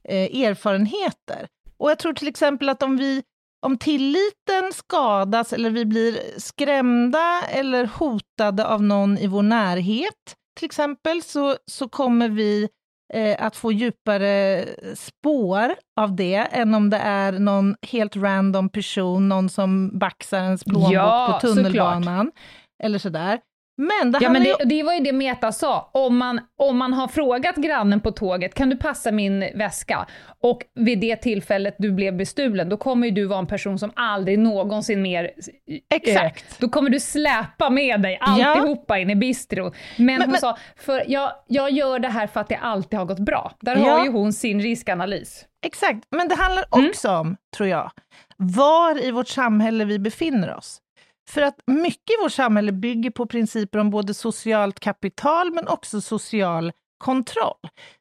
eh, 0.10 0.44
erfarenheter. 0.44 1.48
Och 1.78 1.90
jag 1.90 2.00
tror 2.00 2.14
till 2.14 2.28
exempel 2.28 2.70
att 2.70 2.84
om 2.84 2.98
vi 2.98 3.24
om 3.66 3.78
tilliten 3.78 4.74
skadas 4.74 5.54
eller 5.54 5.70
vi 5.70 5.86
blir 5.86 6.40
skrämda 6.40 7.42
eller 7.50 7.86
hotade 7.86 8.68
av 8.68 8.84
någon 8.84 9.18
i 9.18 9.28
vår 9.28 9.42
närhet, 9.42 10.36
till 10.60 10.66
exempel, 10.66 11.22
så, 11.22 11.56
så 11.66 11.90
kommer 11.90 12.30
vi 12.30 12.70
eh, 13.14 13.46
att 13.46 13.56
få 13.56 13.72
djupare 13.72 14.66
spår 14.96 15.76
av 16.00 16.16
det 16.16 16.36
än 16.36 16.74
om 16.74 16.90
det 16.90 16.98
är 16.98 17.32
någon 17.32 17.76
helt 17.82 18.16
random 18.16 18.70
person, 18.70 19.30
någon 19.30 19.50
som 19.50 20.00
baxar 20.00 20.44
ens 20.44 20.64
plånbok 20.64 20.94
ja, 20.94 21.40
på 21.42 21.48
tunnelbanan. 21.48 22.26
Såklart. 22.26 22.34
Eller 22.84 23.00
sådär. 23.00 23.40
Men 23.78 24.12
det 24.12 24.20
ja, 24.22 24.30
men 24.30 24.44
det, 24.44 24.56
det 24.66 24.84
var 24.84 24.94
ju 24.94 25.00
det 25.00 25.12
Meta 25.14 25.52
sa. 25.52 25.90
Om 25.94 26.18
man, 26.18 26.40
om 26.58 26.78
man 26.78 26.94
har 26.94 27.08
frågat 27.08 27.56
grannen 27.56 28.00
på 28.02 28.12
tåget, 28.12 28.54
kan 28.54 28.70
du 28.70 28.78
passa 28.78 29.12
min 29.12 29.40
väska? 29.56 30.06
Och 30.42 30.62
vid 30.76 31.00
det 31.00 31.16
tillfället 31.16 31.76
du 31.80 31.92
blev 31.92 32.18
bestulen, 32.18 32.70
då 32.70 32.78
kommer 32.78 33.08
ju 33.08 33.12
du 33.14 33.26
vara 33.26 33.40
en 33.40 33.48
person 33.48 33.80
som 33.80 33.92
aldrig 33.96 34.40
någonsin 34.40 35.02
mer... 35.02 35.32
Exakt. 35.96 36.46
Eh, 36.52 36.56
då 36.60 36.70
kommer 36.70 36.90
du 36.90 37.00
släpa 37.00 37.70
med 37.70 38.02
dig 38.02 38.18
alltihopa 38.22 38.98
in 39.00 39.10
i 39.10 39.16
bistron. 39.16 39.72
Men, 39.98 40.06
Men- 40.06 40.22
hon 40.22 40.32
men- 40.32 40.40
sa, 40.42 40.58
för 40.78 41.04
jag, 41.08 41.32
jag 41.48 41.72
gör 41.72 42.00
det 42.00 42.08
här 42.10 42.28
för 42.28 42.40
att 42.40 42.50
det 42.50 42.56
alltid 42.58 43.00
har 43.00 43.06
gått 43.06 43.20
bra. 43.20 43.52
Där 43.62 43.76
Ja. 43.78 43.98
har 43.98 44.06
ju 44.06 44.12
hon 44.12 44.34
sin 44.34 44.62
riskanalys. 44.62 45.46
Exakt, 45.66 46.08
men 46.10 46.28
det 46.28 46.36
handlar 46.36 46.66
Mm. 46.76 46.90
också 46.90 47.10
om, 47.12 47.36
tror 47.58 47.70
jag, 47.70 47.92
var 48.38 49.04
i 49.06 49.12
vårt 49.12 49.28
samhälle 49.28 49.86
vi 49.86 50.00
befinner 50.00 50.56
oss. 50.56 50.82
För 51.30 51.42
att 51.42 51.56
mycket 51.68 52.10
i 52.20 52.24
vårt 52.24 52.32
samhälle 52.32 52.72
bygger 52.72 53.10
på 53.10 53.26
principer 53.26 53.80
om 53.80 53.90
både 53.90 54.14
socialt 54.14 54.80
kapital 54.80 55.54
men 55.54 55.68
också 55.68 56.02
social 56.02 56.72
kontroll. 56.98 57.56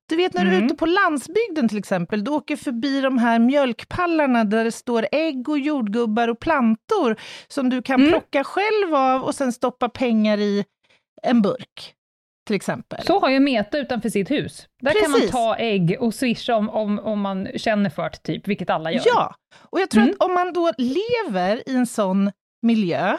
Du 0.09 0.17
vet 0.17 0.35
när 0.35 0.45
du 0.45 0.51
är 0.51 0.55
Mm. 0.55 0.67
ute 0.67 0.75
på 0.75 0.87
landsbygden 0.87 1.69
till 1.69 1.79
exempel, 1.79 2.25
du 2.25 2.31
åker 2.31 2.57
förbi 2.57 3.01
de 3.01 3.19
här 3.19 3.39
mjölkpallarna 3.39 4.45
där 4.45 4.65
det 4.65 4.73
står 4.73 5.07
ägg 5.13 5.49
och 5.49 5.59
jordgubbar 5.59 6.29
och 6.29 6.41
plantor 6.41 7.17
som 7.49 7.71
du 7.71 7.83
kan 7.83 8.01
Mm. 8.01 8.11
plocka 8.13 8.45
själv 8.45 8.95
av 8.95 9.23
och 9.23 9.35
sen 9.35 9.53
stoppa 9.53 9.89
pengar 9.89 10.39
i 10.39 10.65
en 11.23 11.43
burk. 11.43 11.95
Till 12.47 12.57
exempel. 12.57 13.05
Så 13.07 13.21
har 13.21 13.29
ju 13.31 13.41
Meta 13.41 13.79
utanför 13.79 14.09
sitt 14.09 14.31
hus. 14.31 14.67
Där 14.83 15.03
kan 15.03 15.11
man 15.11 15.21
Precis. 15.21 15.31
ta 15.33 15.57
ägg 15.57 15.97
och 16.01 16.15
swisha 16.15 16.57
om, 16.57 16.69
om, 16.71 16.99
om 16.99 17.21
man 17.21 17.49
känner 17.57 17.91
för 17.91 18.03
det, 18.11 18.17
typ, 18.23 18.49
vilket 18.49 18.71
alla 18.71 18.93
gör. 18.93 19.03
Ja, 19.07 19.35
och 19.71 19.81
jag 19.81 19.91
tror 19.91 20.03
Mm. 20.03 20.15
att 20.19 20.27
om 20.27 20.35
man 20.35 20.53
då 20.53 20.73
lever 20.79 21.69
i 21.69 21.75
en 21.77 21.87
sån 21.87 22.31
miljö 22.65 23.19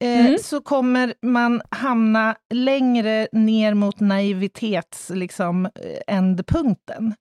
eh, 0.00 0.26
Mm. 0.26 0.38
så 0.38 0.60
kommer 0.60 1.14
man 1.22 1.62
hamna 1.70 2.36
längre 2.54 3.28
ner 3.32 3.74
mot 3.74 4.00
naivitets 4.00 5.10
liksom, 5.14 5.66
eh, 5.66 6.14
ändpunkten. 6.16 7.14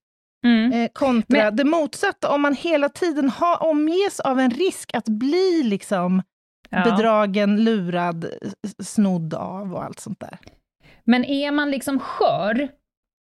Mm. 0.46 0.72
Eh, 0.74 0.90
kontra 0.94 1.44
Men- 1.44 1.56
det 1.56 1.64
motsatta, 1.64 2.30
om 2.34 2.42
man 2.42 2.54
hela 2.56 2.90
tiden 2.90 3.30
har, 3.30 3.64
omges 3.64 4.20
av 4.20 4.40
en 4.40 4.52
risk 4.52 4.90
att 4.94 5.06
bli 5.06 5.64
liksom, 5.64 6.22
Ja. 6.70 6.84
bedragen, 6.84 7.64
lurad, 7.64 8.26
snodd 8.84 9.34
av 9.34 9.74
och 9.74 9.84
allt 9.84 10.00
sånt 10.00 10.20
där. 10.20 10.38
Men 11.06 11.26
är 11.26 11.52
man 11.52 11.72
liksom 11.72 12.00
skör, 12.00 12.68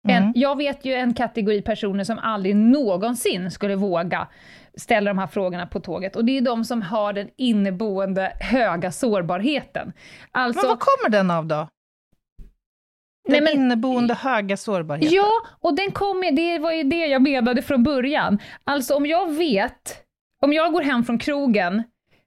Mm. 0.08 0.22
en, 0.22 0.32
jag 0.36 0.56
vet 0.56 0.84
ju 0.84 0.94
en 0.94 1.14
kategori 1.14 1.62
personer 1.62 2.04
som 2.04 2.18
aldrig 2.18 2.56
någonsin 2.56 3.50
skulle 3.50 3.76
våga 3.76 4.28
ställa 4.74 5.10
de 5.10 5.18
här 5.18 5.26
frågorna 5.26 5.66
på 5.66 5.80
tåget, 5.80 6.16
och 6.16 6.24
det 6.24 6.36
är 6.38 6.40
de 6.40 6.64
som 6.64 6.82
har 6.82 7.12
den 7.12 7.28
inneboende 7.36 8.32
höga 8.40 8.92
sårbarheten. 8.92 9.92
Alltså, 10.30 10.62
Men 10.62 10.68
vad 10.68 10.80
kommer 10.80 11.10
den 11.10 11.30
av 11.30 11.46
då? 11.46 11.54
Den 11.54 11.68
Nej, 13.28 13.40
men- 13.40 13.52
inneboende 13.62 14.14
höga 14.14 14.56
sårbarheten? 14.56 15.12
Ja, 15.14 15.30
och 15.60 15.76
den 15.76 15.90
kom 15.90 16.22
ju, 16.24 16.30
det 16.30 16.58
var 16.58 16.72
ju 16.72 16.82
det 16.82 17.06
jag 17.06 17.22
menade 17.22 17.62
från 17.62 17.82
början. 17.82 18.38
Alltså 18.64 18.94
om 18.94 19.06
jag 19.06 19.32
vet, 19.32 20.02
om 20.42 20.52
jag 20.52 20.72
går 20.72 20.82
hem 20.82 21.04
från 21.04 21.18
krogen, 21.18 21.82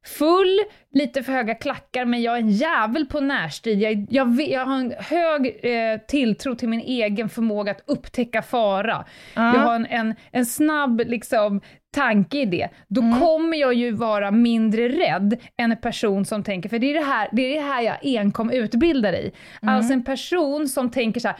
full, 0.05 0.59
lite 0.91 1.23
för 1.23 1.33
höga 1.33 1.55
klackar, 1.55 2.05
men 2.05 2.21
jag 2.21 2.35
är 2.35 2.39
en 2.39 2.49
jävel 2.49 3.05
på 3.05 3.19
närstrid. 3.19 3.79
Jag, 3.81 4.07
jag, 4.09 4.41
jag 4.41 4.65
har 4.65 4.75
en 4.77 4.93
hög 4.99 5.59
eh, 5.63 5.99
tilltro 6.07 6.55
till 6.55 6.69
min 6.69 6.79
egen 6.81 7.29
förmåga 7.29 7.71
att 7.71 7.83
upptäcka 7.87 8.41
fara. 8.41 9.05
Ja. 9.33 9.53
Jag 9.53 9.61
har 9.61 9.75
en, 9.75 9.85
en, 9.85 10.15
en 10.31 10.45
snabb 10.45 11.01
liksom, 11.05 11.61
tanke 11.93 12.37
i 12.37 12.45
det. 12.45 12.69
Då 12.87 13.01
Mm. 13.01 13.19
kommer 13.19 13.57
jag 13.57 13.73
ju 13.73 13.91
vara 13.91 14.31
mindre 14.31 14.87
rädd 14.89 15.37
än 15.57 15.71
en 15.71 15.77
person 15.77 16.25
som 16.25 16.43
tänker, 16.43 16.69
för 16.69 16.79
det 16.79 16.89
är 16.89 16.93
det 16.93 17.05
här, 17.05 17.29
det 17.31 17.41
är 17.41 17.55
det 17.61 17.67
här 17.67 17.81
jag 17.81 17.97
enkom 18.03 18.49
utbildar 18.51 19.13
i. 19.13 19.31
Mm. 19.61 19.75
Alltså 19.75 19.93
en 19.93 20.03
person 20.03 20.67
som 20.67 20.91
tänker 20.91 21.19
så 21.19 21.27
här, 21.27 21.37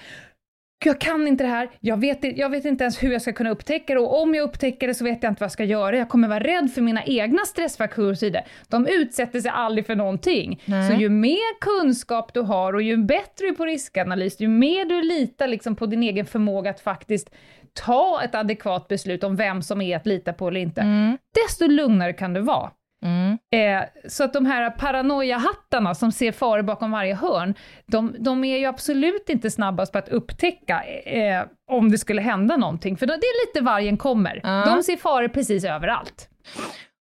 jag 0.90 1.00
kan 1.00 1.28
inte 1.28 1.44
det 1.44 1.50
här, 1.50 1.70
jag 1.80 1.98
vet, 2.00 2.38
jag 2.38 2.50
vet 2.50 2.66
inte 2.66 2.84
ens 2.84 3.04
hur 3.04 3.12
jag 3.12 3.22
ska 3.22 3.34
kunna 3.34 3.50
upptäcka 3.50 3.94
det 3.94 4.00
och 4.00 4.22
om 4.22 4.36
jag 4.36 4.44
upptäcker 4.44 4.88
det 4.88 4.94
så 4.94 5.04
vet 5.04 5.24
jag 5.24 5.32
inte 5.32 5.40
vad 5.40 5.46
jag 5.46 5.52
ska 5.52 5.64
göra, 5.64 5.98
jag 5.98 6.10
kommer 6.10 6.28
vara 6.28 6.40
rädd 6.40 6.72
för 6.74 6.82
mina 6.82 7.04
egna 7.04 7.46
stressfaktorer 7.46 8.12
och 8.12 8.18
så 8.18 8.26
vidare. 8.26 8.46
De 8.70 8.88
utsätter 8.88 9.40
sig 9.40 9.52
aldrig 9.52 9.86
för 9.86 9.96
någonting. 9.96 10.62
Nej. 10.66 10.90
Så 10.92 11.02
ju 11.02 11.10
mer 11.10 11.60
kunskap 11.62 12.34
du 12.34 12.42
har 12.42 12.74
och 12.74 12.82
ju 12.82 12.98
bättre 12.98 13.24
du 13.38 13.48
är 13.48 13.54
på 13.54 13.66
riskanalys, 13.66 14.40
ju 14.40 14.48
mer 14.48 14.86
du 14.86 15.02
litar 15.02 15.48
liksom 15.48 15.76
på 15.76 15.86
din 15.86 16.04
egen 16.04 16.26
förmåga 16.26 16.70
att 16.70 16.80
faktiskt 16.80 17.30
ta 17.74 18.22
ett 18.24 18.36
adekvat 18.36 18.88
beslut 18.88 19.24
om 19.24 19.36
vem 19.36 19.62
som 19.62 19.82
är 19.82 19.96
att 19.98 20.06
lita 20.06 20.34
på 20.34 20.48
eller 20.48 20.60
inte, 20.60 20.82
Mm. 20.82 21.18
desto 21.46 21.68
lugnare 21.68 22.14
kan 22.14 22.34
du 22.34 22.42
vara. 22.42 22.72
Mm. 23.04 23.38
Eh, 23.56 23.88
så 24.10 24.24
att 24.24 24.34
de 24.34 24.46
här 24.46 24.70
paranoia-hattarna 24.70 25.94
som 25.96 26.12
ser 26.12 26.32
faror 26.32 26.62
bakom 26.62 26.92
varje 26.92 27.16
hörn, 27.16 27.54
de, 27.86 28.16
de 28.20 28.44
är 28.44 28.58
ju 28.58 28.66
absolut 28.66 29.30
inte 29.30 29.52
snabbast 29.52 29.92
på 29.92 29.98
att 29.98 30.10
upptäcka 30.10 30.84
eh, 30.86 31.46
om 31.72 31.92
det 31.92 31.98
skulle 31.98 32.22
hända 32.22 32.58
någonting, 32.58 32.98
för 32.98 33.06
då, 33.06 33.14
det 33.14 33.26
är 33.28 33.48
lite 33.48 33.62
vargen 33.62 33.98
kommer. 33.98 34.40
Ja. 34.44 34.66
De 34.76 34.84
ser 34.84 34.98
faror 34.98 35.28
precis 35.28 35.64
överallt. 35.64 36.30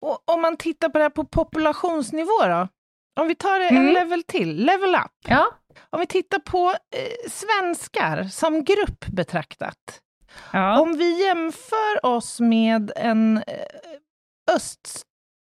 Och 0.05 0.33
om 0.33 0.41
man 0.41 0.57
tittar 0.57 0.89
på 0.89 0.97
det 0.97 1.03
här 1.03 1.09
på 1.09 1.25
populationsnivå 1.25 2.43
då? 2.47 2.67
Om 3.19 3.27
vi 3.27 3.35
tar 3.35 3.59
det 3.59 3.67
en 3.67 3.77
Mm. 3.77 3.93
level 3.93 4.23
till, 4.23 4.65
level 4.65 4.95
up. 4.95 5.11
Ja. 5.27 5.45
Om 5.89 5.99
vi 5.99 6.05
tittar 6.07 6.39
på 6.39 6.67
eh, 6.69 7.29
svenskar 7.31 8.23
som 8.23 8.63
grupp 8.63 9.05
betraktat. 9.07 10.01
Ja. 10.53 10.79
Om 10.81 10.97
vi 10.97 11.25
jämför 11.25 12.05
oss 12.05 12.39
med 12.39 12.91
en 12.95 13.37
eh, 13.37 13.43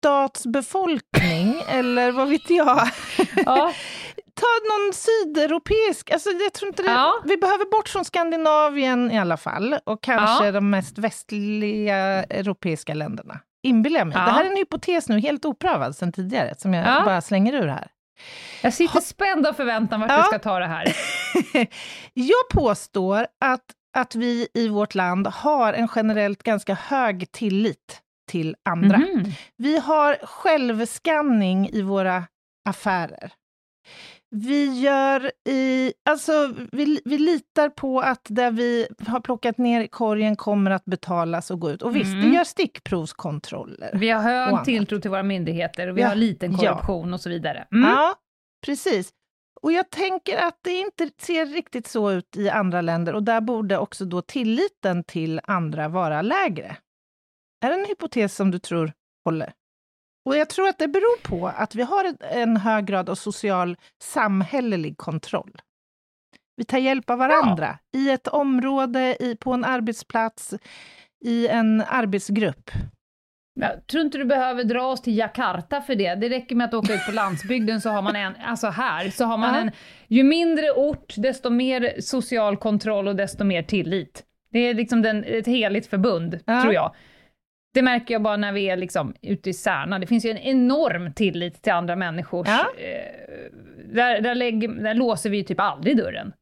öststatsbefolkning, 0.06 1.64
eller 1.68 2.12
vad 2.12 2.30
vet 2.30 2.50
jag. 2.50 2.90
Ja. 3.46 3.74
Ta 4.36 4.46
någon 4.70 4.94
sydeuropeisk, 4.94 6.12
alltså 6.12 6.30
jag 6.30 6.54
tror 6.54 6.68
inte 6.70 6.84
det, 6.84 6.92
Ja. 6.92 7.14
vi 7.26 7.38
behöver 7.38 7.66
bort 7.72 7.90
från 7.90 8.06
Skandinavien 8.06 9.12
i 9.12 9.20
alla 9.20 9.38
fall, 9.38 9.78
och 9.86 10.04
kanske 10.04 10.46
Ja. 10.46 10.52
de 10.52 10.70
mest 10.70 10.98
västliga 10.98 11.98
europeiska 12.24 12.94
länderna. 12.94 13.40
Inbillar 13.64 14.00
jag 14.00 14.08
mig. 14.08 14.16
Det 14.16 14.20
här 14.32 14.46
är 14.46 14.50
en 14.50 14.56
hypotes 14.58 15.10
nu, 15.10 15.20
helt 15.20 15.46
oprövad 15.46 15.96
sedan 15.96 16.12
tidigare, 16.12 16.56
som 16.58 16.74
jag 16.74 16.88
Ja. 16.88 17.02
bara 17.06 17.22
slänger 17.22 17.54
ur 17.54 17.68
här. 17.68 17.88
Jag 18.64 18.74
sitter 18.74 19.00
spänd 19.00 19.48
av 19.48 19.54
förväntan 19.54 20.00
vart 20.02 20.12
Ja. 20.12 20.18
du 20.18 20.24
ska 20.24 20.40
ta 20.40 20.60
det 20.60 20.68
här. 20.68 20.96
Jag 22.14 22.50
påstår 22.54 23.28
att, 23.46 23.64
att 23.98 24.16
vi 24.16 24.48
i 24.54 24.68
vårt 24.68 24.96
land 24.96 25.28
har 25.28 25.74
en 25.74 25.88
generellt 25.96 26.44
ganska 26.44 26.74
hög 26.74 27.32
tillit 27.32 28.02
till 28.30 28.56
andra. 28.70 28.98
Mhm. 28.98 29.24
Vi 29.58 29.80
har 29.80 30.18
självskanning 30.24 31.70
i 31.70 31.82
våra 31.82 32.24
affärer. 32.70 33.32
Vi 34.36 34.80
gör 34.82 35.32
i, 35.50 35.94
alltså, 36.10 36.54
vi, 36.72 37.02
vi 37.06 37.18
litar 37.18 37.70
på 37.70 38.00
att 38.00 38.26
det 38.30 38.50
vi 38.52 38.88
har 39.08 39.20
plockat 39.20 39.58
ner 39.58 39.82
i 39.82 39.88
korgen 39.88 40.36
kommer 40.36 40.72
att 40.72 40.86
betalas 40.86 41.52
och 41.52 41.60
gå 41.60 41.72
ut. 41.72 41.82
Och 41.82 41.96
visst, 41.96 42.13
Mm. 42.13 42.22
vi 42.30 42.36
gör 42.36 42.44
stickprovskontroller. 42.44 43.92
Vi 43.94 44.10
har 44.10 44.22
hög 44.22 44.63
tilltro 44.65 45.02
till 45.02 45.10
våra 45.12 45.24
myndigheter 45.24 45.88
och 45.88 45.98
vi 45.98 46.02
Ja. 46.02 46.08
har 46.08 46.15
liten 46.15 46.52
Ja. 46.52 46.58
korruption 46.58 47.13
och 47.13 47.22
så 47.22 47.30
vidare. 47.30 47.68
Mm. 47.72 47.89
Ja, 47.89 48.15
precis. 48.65 49.10
Och 49.62 49.72
jag 49.72 49.89
tänker 49.89 50.38
att 50.38 50.58
det 50.63 50.72
inte 50.74 51.10
ser 51.22 51.46
riktigt 51.46 51.88
så 51.88 52.12
ut 52.12 52.38
i 52.38 52.50
andra 52.50 52.82
länder 52.82 53.13
och 53.15 53.24
där 53.24 53.42
borde 53.42 53.78
också 53.78 54.06
då 54.06 54.22
tilliten 54.22 55.04
till 55.04 55.42
andra 55.44 55.88
vara 55.88 56.22
lägre. 56.22 56.78
Är 57.62 57.69
det 57.69 57.76
en 57.76 57.86
hypotes 57.86 58.36
som 58.36 58.52
du 58.52 58.60
tror 58.60 58.91
håller? 59.26 59.54
Och 60.26 60.38
jag 60.38 60.50
tror 60.50 60.67
att 60.67 60.78
det 60.78 60.88
beror 60.88 61.22
på 61.24 61.48
att 61.48 61.76
vi 61.76 61.84
har 61.84 62.13
en 62.32 62.58
hög 62.58 62.86
grad 62.86 63.10
av 63.10 63.15
social 63.15 63.78
samhällelig 64.04 64.98
kontroll. 64.98 65.52
Vi 66.58 66.65
tar 66.65 66.78
hjälp 66.78 67.10
av 67.10 67.17
varandra 67.17 67.80
i 67.98 68.10
ett 68.10 68.28
område, 68.28 69.17
i, 69.19 69.36
på 69.36 69.52
en 69.54 69.65
arbetsplats, 69.65 70.54
i 71.26 71.48
en 71.48 71.82
arbetsgrupp. 71.88 72.72
Jag 73.60 73.88
tror 73.88 74.04
inte 74.04 74.17
du 74.17 74.26
behöver 74.26 74.63
dra 74.63 74.82
oss 74.86 75.02
till 75.02 75.17
Jakarta 75.17 75.82
för 75.82 75.95
det. 75.95 76.15
Det 76.15 76.30
räcker 76.30 76.56
med 76.56 76.65
att 76.67 76.74
åka 76.74 76.93
ut 76.93 77.06
på 77.06 77.12
landsbygden 77.12 77.82
så 77.82 77.89
har 77.89 78.02
man 78.02 78.15
en, 78.15 78.34
alltså 78.45 78.67
här, 78.67 79.10
så 79.10 79.26
har 79.26 79.38
man 79.38 79.54
Ja. 79.56 79.62
en, 79.62 79.72
ju 80.08 80.24
mindre 80.24 80.72
ort, 80.72 81.13
desto 81.17 81.50
mer 81.50 82.02
social 82.02 82.58
kontroll 82.58 83.08
och 83.08 83.15
desto 83.15 83.43
mer 83.43 83.63
tillit. 83.63 84.24
Det 84.52 84.60
är 84.60 84.74
liksom 84.74 85.02
den, 85.02 85.24
ett 85.24 85.48
heligt 85.48 85.88
förbund, 85.88 86.39
Ja. 86.45 86.62
tror 86.62 86.74
jag. 86.74 86.95
Det 87.73 87.82
märker 87.82 88.13
jag 88.13 88.21
bara 88.21 88.38
när 88.38 88.51
vi 88.51 88.69
är 88.69 88.77
liksom 88.77 89.13
ute 89.21 89.49
i 89.49 89.53
Särna. 89.53 89.99
Det 89.99 90.08
finns 90.08 90.25
ju 90.25 90.29
en 90.32 90.38
enorm 90.38 91.13
tillit 91.13 91.62
till 91.62 91.73
andra 91.73 91.95
människors... 91.95 92.47
Ja. 92.47 92.65
Eh, 92.77 93.51
där, 93.93 94.21
där, 94.21 94.36
lägger, 94.36 94.67
där 94.67 94.93
låser 94.93 95.29
vi 95.29 95.38
ju 95.38 95.43
typ 95.43 95.60
aldrig 95.60 95.97
dörren. 95.97 96.34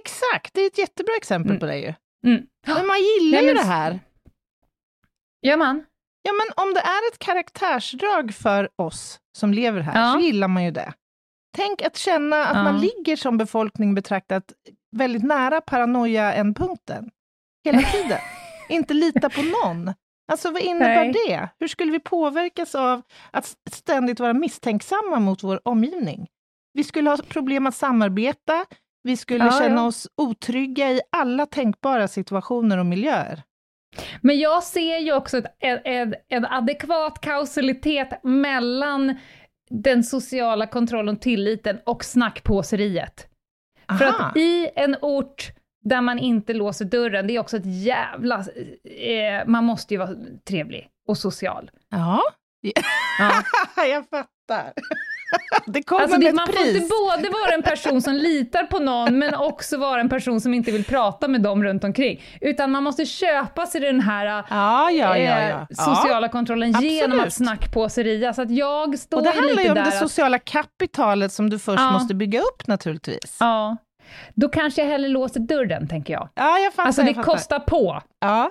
Exakt, 0.00 0.54
det 0.54 0.60
är 0.60 0.66
ett 0.66 0.78
jättebra 0.78 1.14
exempel 1.16 1.50
Mm. 1.50 1.60
på 1.60 1.66
det 1.66 1.76
ju. 1.78 1.94
Mm. 2.26 2.42
Men 2.66 2.86
man 2.86 2.96
gillar 2.98 3.38
Nej, 3.38 3.48
ju 3.48 3.54
men- 3.54 3.56
det 3.66 3.70
här. 3.72 4.00
Gör 5.42 5.56
man? 5.56 5.84
Ja, 6.22 6.32
men 6.32 6.64
om 6.66 6.74
det 6.74 6.80
är 6.80 7.12
ett 7.12 7.18
karaktärsdrag 7.18 8.34
för 8.34 8.68
oss 8.76 9.20
som 9.38 9.54
lever 9.54 9.80
här, 9.80 10.00
Ja. 10.00 10.12
så 10.12 10.20
gillar 10.26 10.48
man 10.48 10.64
ju 10.64 10.70
det. 10.70 10.92
Tänk 11.56 11.82
att 11.82 11.96
känna 11.96 12.36
att 12.46 12.56
Ja. 12.56 12.62
man 12.62 12.80
ligger 12.80 13.16
som 13.16 13.38
befolkning 13.38 13.94
betraktat 13.94 14.44
väldigt 14.96 15.22
nära 15.22 15.60
paranoia-ändpunkten. 15.60 17.10
Hela 17.64 17.78
tiden. 17.82 18.18
Inte 18.68 18.94
lita 18.94 19.30
på 19.30 19.40
någon. 19.42 19.92
Alltså 20.32 20.50
vad 20.50 20.62
innebär 20.62 21.04
Nej. 21.04 21.12
det? 21.26 21.48
Hur 21.58 21.68
skulle 21.68 21.92
vi 21.92 22.00
påverkas 22.00 22.74
av 22.74 23.02
att 23.30 23.56
ständigt 23.72 24.20
vara 24.20 24.32
misstänksamma 24.32 25.20
mot 25.20 25.42
vår 25.42 25.60
omgivning? 25.64 26.28
Vi 26.72 26.84
skulle 26.84 27.10
ha 27.10 27.16
problem 27.28 27.66
att 27.66 27.74
samarbeta. 27.74 28.64
Vi 29.02 29.16
skulle 29.16 29.44
Ja, 29.44 29.58
känna 29.58 29.80
ja. 29.80 29.86
oss 29.86 30.08
otrygga 30.16 30.90
i 30.90 31.00
alla 31.12 31.46
tänkbara 31.46 32.08
situationer 32.08 32.78
och 32.78 32.86
miljöer. 32.86 33.42
Men 34.20 34.38
jag 34.38 34.62
ser 34.62 34.98
ju 34.98 35.12
också 35.12 35.38
ett, 35.38 35.56
en, 35.84 36.14
en, 36.28 36.44
adekvat 36.46 37.20
kausalitet 37.20 38.24
mellan 38.24 39.16
den 39.70 40.04
sociala 40.04 40.66
kontrollen, 40.66 41.18
tilliten 41.18 41.78
och 41.86 42.04
snackpåseriet. 42.04 43.26
För 43.98 44.04
Aha. 44.04 44.24
att 44.24 44.36
i 44.36 44.70
en 44.76 44.96
ort 45.02 45.52
där 45.82 46.00
man 46.00 46.18
inte 46.18 46.52
låser 46.54 46.84
dörren, 46.84 47.26
det 47.26 47.36
är 47.36 47.40
också 47.40 47.56
ett 47.56 47.66
jävla... 47.84 48.34
Eh, 48.84 49.46
man 49.46 49.64
måste 49.64 49.94
ju 49.94 49.98
vara 49.98 50.10
trevlig 50.48 50.88
och 51.08 51.18
social. 51.18 51.70
Ja, 51.90 52.22
jag 53.76 54.04
fattar. 54.10 54.72
Det 55.66 55.82
kommer 55.82 56.02
Alltså 56.02 56.18
med 56.18 56.24
det, 56.26 56.28
ett 56.28 56.34
man 56.34 56.46
får 56.46 56.52
pris. 56.52 56.66
inte 56.76 56.80
både 56.88 57.28
vara 57.30 57.54
en 57.54 57.62
person 57.62 58.02
som 58.02 58.14
litar 58.14 58.64
på 58.64 58.78
någon, 58.78 59.18
men 59.18 59.34
också 59.34 59.76
vara 59.76 60.00
en 60.00 60.08
person 60.08 60.40
som 60.40 60.54
inte 60.54 60.70
vill 60.70 60.84
prata 60.84 61.28
med 61.28 61.40
dem 61.42 61.64
runt 61.64 61.84
omkring. 61.84 62.22
Utan 62.40 62.70
man 62.70 62.82
måste 62.82 63.06
köpa 63.06 63.66
sig 63.66 63.80
den 63.80 64.00
här 64.00 64.26
Ja, 64.26 64.44
ja, 64.50 64.90
ja, 64.90 65.16
eh, 65.16 65.48
ja. 65.48 65.66
sociala 65.84 66.28
kontrollen 66.28 66.72
genom 66.80 67.20
att 67.20 67.32
snackpåseria. 67.32 68.32
Så 68.34 68.42
att 68.42 68.50
jag 68.50 68.98
står 68.98 69.16
Och 69.18 69.22
det 69.24 69.30
handlar 69.30 69.62
ju 69.62 69.68
om 69.68 69.74
där 69.74 69.84
det 69.84 69.90
sociala 69.92 70.38
kapitalet 70.38 71.32
som 71.32 71.50
du 71.50 71.58
först 71.58 71.80
Ja. 71.80 71.92
måste 71.92 72.14
bygga 72.14 72.40
upp 72.40 72.66
naturligtvis. 72.66 73.36
Ja. 73.40 73.76
Då 74.34 74.48
kanske 74.48 74.80
jag 74.82 74.88
hellre 74.88 75.08
låser 75.08 75.40
dörren, 75.40 75.88
tänker 75.88 76.12
jag. 76.12 76.28
Ja, 76.34 76.58
jag 76.58 76.72
fattar. 76.72 76.86
Alltså 76.86 77.02
det 77.02 77.14
kostar 77.14 77.58
på. 77.58 78.02
Ja. 78.20 78.50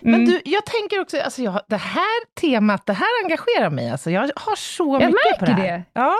Men 0.00 0.14
Mm. 0.14 0.26
du, 0.26 0.40
jag 0.44 0.66
tänker 0.66 1.00
också, 1.00 1.20
alltså 1.20 1.42
jag, 1.42 1.60
det 1.68 1.76
här 1.76 2.34
temat, 2.40 2.86
det 2.86 2.92
här 2.92 3.06
engagerar 3.24 3.70
mig. 3.70 3.90
Alltså 3.90 4.10
jag 4.10 4.30
har 4.36 4.56
så 4.56 4.98
Jag 5.00 5.06
mycket 5.06 5.38
på 5.38 5.44
det 5.44 5.52
märker 5.52 5.62
här. 5.62 5.78
det. 5.78 5.84
Ja. 5.92 6.14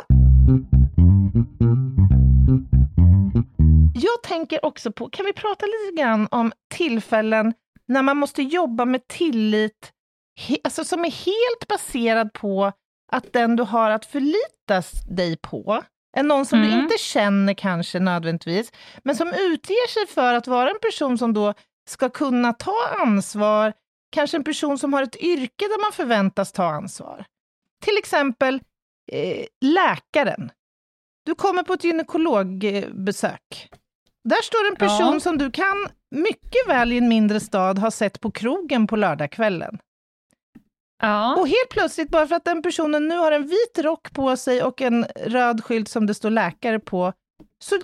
Jag 3.95 4.23
tänker 4.23 4.65
också 4.65 4.93
på, 4.93 5.09
kan 5.11 5.27
vi 5.27 5.33
prata 5.33 5.67
lite 5.67 6.03
grann 6.03 6.29
om 6.31 6.53
tillfällen 6.75 7.55
när 7.89 8.03
man 8.03 8.17
måste 8.17 8.43
jobba 8.43 8.85
med 8.85 9.09
tillit, 9.09 9.93
he, 10.41 10.57
alltså 10.65 10.85
som 10.85 11.05
är 11.05 11.11
helt 11.11 11.69
baserad 11.69 12.33
på 12.33 12.73
att 13.13 13.33
den 13.33 13.57
du 13.57 13.63
har 13.63 13.91
att 13.91 14.07
förlita 14.07 14.83
dig 15.09 15.37
på 15.37 15.83
är 16.17 16.23
någon 16.23 16.47
som 16.47 16.59
du 16.61 16.67
Mm. 16.67 16.81
inte 16.81 16.99
känner 16.99 17.55
kanske 17.55 17.99
nödvändigtvis, 18.01 18.73
men 19.05 19.17
som 19.17 19.29
utger 19.29 19.89
sig 19.89 20.07
för 20.15 20.35
att 20.35 20.47
vara 20.47 20.71
en 20.71 20.79
person 20.83 21.19
som 21.19 21.33
då 21.33 21.55
ska 21.89 22.09
kunna 22.09 22.53
ta 22.53 22.77
ansvar, 22.99 23.73
kanske 24.13 24.37
en 24.37 24.45
person 24.45 24.79
som 24.79 24.93
har 24.93 25.03
ett 25.03 25.17
yrke 25.17 25.65
där 25.69 25.83
man 25.83 25.93
förväntas 25.93 26.53
ta 26.53 26.65
ansvar. 26.65 27.25
Till 27.85 27.99
exempel 27.99 28.55
eh, 29.13 29.45
läkaren. 29.61 30.51
Du 31.27 31.35
kommer 31.35 31.63
på 31.63 31.73
ett 31.73 31.85
gynekologbesök. 31.85 33.69
Där 34.25 34.43
står 34.43 34.69
en 34.71 34.77
person 34.77 35.13
Ja. 35.15 35.21
som 35.21 35.39
du 35.39 35.51
kan 35.51 35.87
mycket 36.11 36.69
väl 36.69 36.93
i 36.93 36.99
en 36.99 37.09
mindre 37.09 37.41
stad 37.41 37.79
ha 37.79 37.91
sett 37.91 38.21
på 38.21 38.31
krogen 38.31 38.87
på 38.87 38.97
lördagskvällen. 38.97 39.79
Ja. 41.01 41.37
Och 41.37 41.49
helt 41.49 41.69
plötsligt, 41.71 42.11
bara 42.11 42.27
för 42.27 42.35
att 42.35 42.45
den 42.45 42.63
personen 42.63 43.09
nu 43.09 43.17
har 43.17 43.33
en 43.33 43.47
vit 43.47 43.79
rock 43.79 44.13
på 44.13 44.37
sig 44.37 44.63
och 44.63 44.81
en 44.81 45.05
röd 45.05 45.65
skylt 45.65 45.89
som 45.89 46.07
det 46.07 46.15
står 46.15 46.31
läkare 46.31 46.79
på, 46.79 47.13
så 47.63 47.79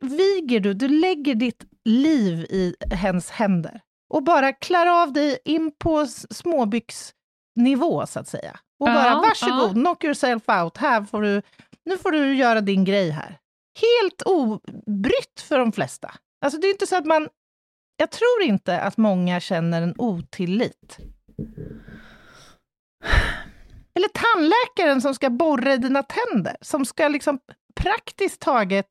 viger 0.00 0.60
du, 0.60 0.74
du 0.74 0.88
lägger 0.88 1.34
ditt 1.34 1.64
liv 1.84 2.38
i 2.38 2.74
hens 2.90 3.30
händer. 3.30 3.80
Och 4.14 4.22
bara 4.22 4.52
klär 4.52 5.02
av 5.02 5.12
dig 5.12 5.38
in 5.44 5.72
på 5.78 6.06
småbyxnivå, 6.30 8.06
så 8.06 8.20
att 8.20 8.28
säga. 8.28 8.58
Och 8.80 8.88
Ja, 8.88 8.94
bara, 8.94 9.14
varsågod, 9.14 9.70
ja. 9.70 9.72
knock 9.72 10.04
yourself 10.04 10.48
out, 10.48 10.76
här 10.76 11.04
får 11.04 11.22
du, 11.22 11.42
nu 11.84 11.98
får 11.98 12.10
du 12.10 12.34
göra 12.36 12.60
din 12.60 12.84
grej 12.84 13.10
här. 13.10 13.38
Helt 13.80 14.22
obrytt 14.22 15.40
för 15.48 15.58
de 15.58 15.72
flesta. 15.72 16.14
Alltså 16.44 16.60
det 16.60 16.66
är 16.66 16.70
inte 16.72 16.86
så 16.86 16.96
att 16.96 17.06
man... 17.06 17.28
Jag 17.96 18.10
tror 18.10 18.42
inte 18.42 18.80
att 18.80 18.96
många 18.96 19.40
känner 19.40 19.82
en 19.82 19.94
otillit. 19.98 20.98
Eller 23.94 24.08
tandläkaren 24.08 25.00
som 25.00 25.14
ska 25.14 25.30
borra 25.30 25.72
i 25.72 25.76
dina 25.76 26.02
tänder, 26.02 26.56
som 26.60 26.84
ska 26.84 27.08
liksom 27.08 27.38
praktiskt 27.80 28.40
taget 28.40 28.86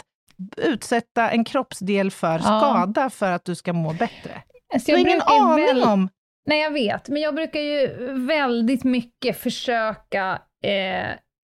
utsätta 0.58 1.32
en 1.32 1.46
kroppsdel 1.46 2.12
för 2.12 2.40
skada 2.40 3.10
för 3.10 3.32
att 3.32 3.46
du 3.46 3.56
ska 3.56 3.74
må 3.74 3.94
bättre. 3.94 4.44
Alltså, 4.74 4.92
du 4.92 4.98
har 4.98 5.02
ingen 5.02 5.22
aning 5.22 5.66
väl- 5.66 5.84
om... 5.84 6.10
Nej, 6.46 6.62
jag 6.62 6.72
vet, 6.72 7.10
men 7.10 7.22
jag 7.22 7.36
brukar 7.36 7.60
ju 7.60 7.88
väldigt 8.26 8.84
mycket 8.84 9.38
försöka 9.38 10.42
eh, 10.64 11.10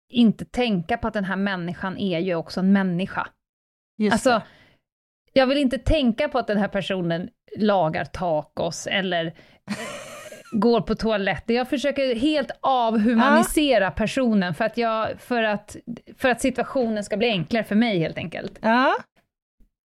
inte 0.10 0.46
tänka 0.46 0.98
på 0.98 1.08
att 1.08 1.14
den 1.14 1.24
här 1.24 1.36
människan 1.36 1.98
är 1.98 2.20
ju 2.20 2.36
också 2.36 2.60
en 2.60 2.74
människa. 2.74 3.28
Just 3.98 4.14
alltså, 4.14 4.30
det. 4.30 4.44
jag 5.34 5.48
vill 5.48 5.58
inte 5.58 5.78
tänka 5.78 6.30
på 6.30 6.40
att 6.40 6.48
den 6.48 6.58
här 6.58 6.68
personen 6.68 7.30
lagar 7.58 8.06
tacos 8.06 8.88
eller 8.88 9.34
går 10.54 10.82
på 10.82 10.96
toaletten. 10.96 11.56
Jag 11.56 11.70
försöker 11.70 12.16
helt 12.16 12.52
avhumanisera 12.62 13.92
personen 13.92 14.54
för 14.54 14.66
att, 14.66 14.78
jag, 14.78 15.22
för, 15.22 15.44
att, 15.44 15.76
för 16.18 16.30
att 16.30 16.42
situationen 16.42 17.04
ska 17.04 17.18
bli 17.18 17.30
enklare 17.30 17.64
för 17.64 17.76
mig 17.76 18.00
helt 18.00 18.18
enkelt. 18.18 18.60
Ja. 18.62 18.96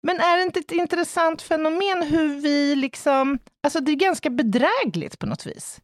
Men 0.03 0.19
är 0.19 0.37
det 0.37 0.43
inte 0.43 0.59
ett 0.59 0.71
intressant 0.71 1.41
fenomen 1.41 2.03
hur 2.03 2.41
vi 2.41 2.75
liksom... 2.75 3.39
Alltså 3.63 3.79
det 3.79 3.91
är 3.91 3.95
ganska 3.95 4.29
bedrägligt 4.29 5.19
på 5.19 5.25
något 5.25 5.45
vis. 5.45 5.81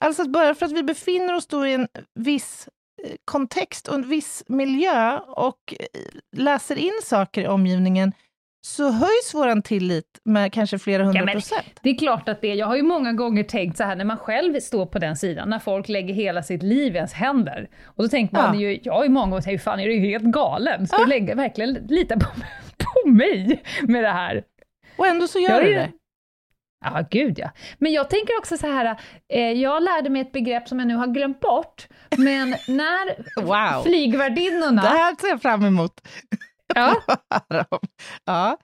Alltså 0.00 0.22
att 0.22 0.32
bara 0.32 0.54
för 0.54 0.66
att 0.66 0.72
vi 0.72 0.82
befinner 0.82 1.34
oss 1.34 1.46
då 1.46 1.66
i 1.66 1.74
en 1.74 1.88
viss 2.14 2.68
eh, 3.04 3.14
kontext 3.24 3.88
och 3.88 3.94
en 3.94 4.08
viss 4.08 4.44
miljö 4.48 5.18
och 5.18 5.74
eh, 5.80 5.86
läser 6.36 6.76
in 6.76 7.00
saker 7.04 7.42
i 7.42 7.46
omgivningen 7.46 8.12
så 8.60 8.90
höjs 8.90 9.30
vår 9.34 9.60
tillit 9.60 10.04
med 10.24 10.52
kanske 10.52 10.78
flera 10.78 11.04
hundra 11.04 11.20
Ja, 11.26 11.32
procent. 11.32 11.80
Det 11.82 11.90
är 11.90 11.98
klart 11.98 12.28
att 12.28 12.40
det 12.40 12.50
är. 12.50 12.54
Jag 12.54 12.66
har 12.66 12.76
ju 12.76 12.82
många 12.82 13.12
gånger 13.12 13.42
tänkt 13.42 13.76
så 13.76 13.84
här 13.84 13.96
när 13.96 14.04
man 14.04 14.16
själv 14.16 14.60
står 14.60 14.86
på 14.86 14.98
den 14.98 15.16
sidan, 15.16 15.50
när 15.50 15.58
folk 15.58 15.88
lägger 15.88 16.14
hela 16.14 16.42
sitt 16.42 16.62
liv 16.62 16.92
i 16.94 16.96
ens 16.96 17.12
händer. 17.12 17.68
Och 17.84 18.02
då 18.04 18.08
tänker 18.08 18.34
man 18.36 18.54
Ja. 18.60 18.60
ju, 18.60 18.80
jag 18.82 18.92
har 18.92 19.04
ju 19.04 19.10
många 19.10 19.26
gånger 19.30 19.42
tänkt, 19.42 19.64
fan 19.64 19.80
är 19.80 19.86
du 19.88 19.98
helt 19.98 20.24
galen? 20.24 20.86
Ska 20.86 20.96
du 20.98 21.06
lägga, 21.06 21.34
verkligen 21.34 21.72
lita 21.74 22.14
på, 22.18 22.26
på 23.04 23.08
mig 23.08 23.62
med 23.82 24.04
det 24.04 24.10
här? 24.12 24.42
Och 24.96 25.06
ändå 25.06 25.26
så 25.28 25.38
gör 25.38 25.50
Jag 25.50 25.64
du 25.64 25.72
det. 25.74 25.90
Ja, 26.84 27.04
gud 27.10 27.38
ja. 27.38 27.50
Men 27.78 27.92
jag 27.92 28.10
tänker 28.10 28.38
också 28.38 28.56
så 28.56 28.66
här, 28.66 28.96
eh, 29.32 29.40
jag 29.52 29.82
lärde 29.82 30.10
mig 30.10 30.22
ett 30.22 30.32
begrepp 30.32 30.68
som 30.68 30.78
jag 30.78 30.88
nu 30.88 30.94
har 30.94 31.06
glömt 31.06 31.40
bort, 31.40 31.88
men 32.16 32.50
när 32.68 33.16
Wow. 33.42 33.82
flygvärdinnorna... 33.84 34.82
Det 34.82 34.88
här 34.88 35.16
ser 35.20 35.28
jag 35.28 35.42
fram 35.42 35.64
emot. 35.64 35.92
Ja. 36.74 36.94
ja. 38.24 38.58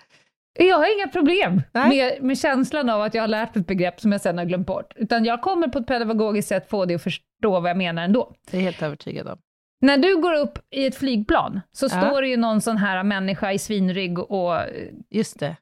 Jag 0.58 0.76
har 0.76 0.98
inga 0.98 1.08
problem 1.08 1.62
med, 1.72 2.22
med 2.22 2.38
känslan 2.38 2.90
av 2.90 3.02
att 3.02 3.14
jag 3.14 3.22
har 3.22 3.28
lärt 3.28 3.56
ett 3.56 3.66
begrepp 3.66 4.00
som 4.00 4.12
jag 4.12 4.20
sen 4.20 4.38
har 4.38 4.44
glömt 4.44 4.66
bort, 4.66 4.92
utan 4.96 5.24
jag 5.24 5.42
kommer 5.42 5.68
på 5.68 5.78
ett 5.78 5.86
pedagogiskt 5.86 6.48
sätt 6.48 6.70
få 6.70 6.84
det 6.84 6.94
att 6.94 7.02
förstå 7.02 7.20
vad 7.60 7.70
jag 7.70 7.76
menar 7.76 8.02
ändå. 8.04 8.32
Det 8.50 8.56
är 8.56 8.60
helt 8.60 8.82
övertygad 8.82 9.28
om. 9.28 9.38
När 9.80 9.98
du 9.98 10.16
går 10.16 10.34
upp 10.34 10.58
i 10.70 10.86
ett 10.86 10.96
flygplan 10.96 11.60
så 11.72 11.86
Ja. 11.86 11.88
står 11.88 12.22
det 12.22 12.28
ju 12.28 12.36
någon 12.36 12.60
sån 12.60 12.76
här 12.76 13.02
människa 13.02 13.52
i 13.52 13.58
svinrygg 13.58 14.18
och 14.18 14.56
eh, 14.56 14.66
Just 15.10 15.40
det. 15.40 15.56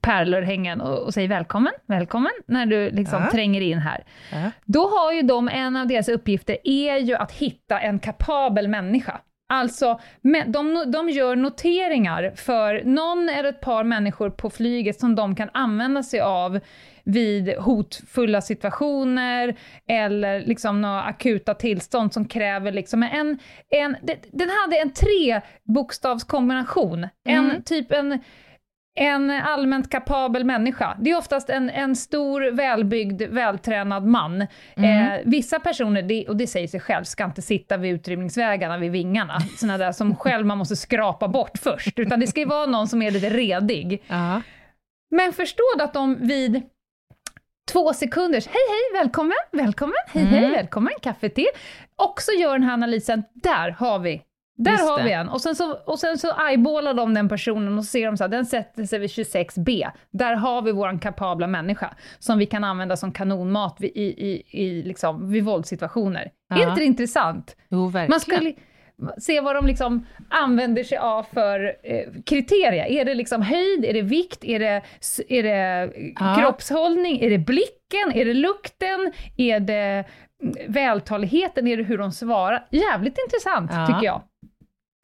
pärlor 0.00 0.42
hängen 0.42 0.80
och, 0.80 0.98
och 0.98 1.14
säger 1.14 1.28
välkommen, 1.28 1.72
välkommen, 1.86 2.32
när 2.46 2.66
du 2.66 2.90
liksom 2.90 3.22
Ja. 3.22 3.30
tränger 3.30 3.60
in 3.60 3.78
här. 3.78 4.04
Ja. 4.32 4.50
Då 4.64 4.88
har 4.88 5.12
ju 5.12 5.22
de, 5.22 5.48
en 5.48 5.76
av 5.76 5.86
deras 5.86 6.08
uppgifter 6.08 6.56
är 6.64 6.96
ju 6.98 7.14
att 7.14 7.32
hitta 7.32 7.80
en 7.80 7.98
kapabel 7.98 8.68
människa. 8.68 9.20
Alltså, 9.46 10.00
de, 10.46 10.84
de 10.92 11.10
gör 11.10 11.36
noteringar 11.36 12.32
för 12.36 12.82
någon 12.84 13.28
eller 13.28 13.48
ett 13.48 13.60
par 13.60 13.84
människor 13.84 14.30
på 14.30 14.50
flyget 14.50 15.00
som 15.00 15.14
de 15.14 15.36
kan 15.36 15.50
använda 15.52 16.02
sig 16.02 16.20
av 16.20 16.60
vid 17.04 17.54
hotfulla 17.58 18.40
situationer 18.40 19.56
eller 19.88 20.40
liksom 20.40 20.80
några 20.80 21.02
akuta 21.02 21.54
tillstånd 21.54 22.12
som 22.12 22.24
kräver 22.24 22.72
liksom 22.72 23.02
en... 23.02 23.38
en 23.70 23.96
den 24.32 24.48
hade 24.62 24.76
en 24.76 24.92
trebokstavskombination. 24.92 27.08
En 27.24 27.50
Mm. 27.50 27.62
typ 27.62 27.92
en 27.92 28.18
en 28.96 29.30
allmänt 29.30 29.90
kapabel 29.90 30.44
människa. 30.44 30.96
Det 31.00 31.10
är 31.10 31.18
oftast 31.18 31.50
en, 31.50 31.70
en 31.70 31.96
stor, 31.96 32.50
välbyggd, 32.50 33.22
vältränad 33.22 34.06
man. 34.06 34.46
Mm. 34.76 35.12
Eh, 35.12 35.20
vissa 35.24 35.60
personer, 35.60 36.02
det, 36.02 36.28
och 36.28 36.36
det 36.36 36.46
säger 36.46 36.68
sig 36.68 36.80
själv, 36.80 37.04
ska 37.04 37.24
inte 37.24 37.42
sitta 37.42 37.76
vid 37.76 37.94
utrymningsvägarna 37.94 38.78
vid 38.78 38.92
vingarna. 38.92 39.40
Såna 39.56 39.78
där 39.78 39.92
som 39.92 40.16
själv 40.16 40.46
man 40.46 40.58
måste 40.58 40.76
skrapa 40.76 41.28
bort 41.28 41.58
först. 41.58 41.98
Utan 41.98 42.20
det 42.20 42.26
ska 42.26 42.40
ju 42.40 42.46
vara 42.46 42.66
någon 42.66 42.88
som 42.88 43.02
är 43.02 43.10
lite 43.10 43.30
redig. 43.30 44.02
Ja. 44.06 44.42
Men 45.10 45.32
förstå 45.32 45.62
då 45.78 45.84
att 45.84 45.94
de 45.94 46.26
vid 46.26 46.62
två 47.72 47.92
sekunders 47.92 48.46
hej 48.46 48.54
hej, 48.68 49.00
välkommen, 49.02 49.36
välkommen, 49.52 49.94
hej 50.06 50.22
Mm. 50.22 50.34
hej, 50.34 50.50
välkommen, 50.50 50.92
kaffe 51.02 51.28
te. 51.28 51.46
Också 51.96 52.32
gör 52.32 52.52
den 52.52 52.62
här 52.62 52.72
analysen, 52.72 53.22
där 53.34 53.70
har 53.70 53.98
vi 53.98 54.22
där 54.56 54.72
Just 54.72 54.84
har 54.88 54.98
det. 54.98 55.04
vi 55.04 55.12
en. 55.12 55.28
Och 55.28 55.40
sen 55.40 55.54
så, 55.54 55.72
och 55.72 55.98
sen 55.98 56.18
så 56.18 56.32
eyeballar 56.48 56.94
de 56.94 57.14
den 57.14 57.28
personen 57.28 57.78
och 57.78 57.84
ser 57.84 58.06
de 58.06 58.16
så 58.16 58.24
här, 58.24 58.28
den 58.28 58.46
sätter 58.46 58.84
sig 58.84 58.98
vid 58.98 59.10
26B. 59.10 59.90
Där 60.10 60.34
har 60.34 60.62
vi 60.62 60.72
vår 60.72 61.00
kapabla 61.00 61.46
människa, 61.46 61.94
som 62.18 62.38
vi 62.38 62.46
kan 62.46 62.64
använda 62.64 62.96
som 62.96 63.12
kanonmat 63.12 63.76
vid, 63.80 63.90
i, 63.94 64.02
i, 64.30 64.42
i, 64.64 64.82
liksom, 64.82 65.30
vid 65.32 65.44
våldssituationer. 65.44 66.30
Ja. 66.48 66.56
Är 66.62 66.68
inte 66.68 66.80
det 66.80 66.84
intressant? 66.84 67.56
Jo, 67.68 67.86
verkligen. 67.88 68.10
Man 68.10 68.20
skulle, 68.20 68.52
se 69.18 69.40
vad 69.40 69.54
de 69.56 69.66
liksom 69.66 70.06
använder 70.30 70.84
sig 70.84 70.98
av 70.98 71.22
för 71.34 71.76
eh, 71.82 72.22
kriterier. 72.26 72.84
Är 72.86 73.04
det 73.04 73.14
liksom 73.14 73.42
höjd, 73.42 73.84
är 73.84 73.92
det 73.92 74.02
vikt, 74.02 74.44
är 74.44 74.58
det, 74.58 74.82
är 75.28 75.42
det 75.42 75.92
Ja. 76.20 76.36
kroppshållning, 76.38 77.20
är 77.20 77.30
det 77.30 77.38
blicken, 77.38 78.12
är 78.14 78.24
det 78.24 78.34
lukten, 78.34 79.12
är 79.36 79.60
det 79.60 80.04
mm, 80.42 80.54
vältaligheten, 80.72 81.66
är 81.66 81.76
det 81.76 81.82
hur 81.82 81.98
de 81.98 82.12
svarar? 82.12 82.66
Jävligt 82.70 83.18
intressant, 83.26 83.70
Ja. 83.74 83.86
tycker 83.86 84.04
jag. 84.06 84.22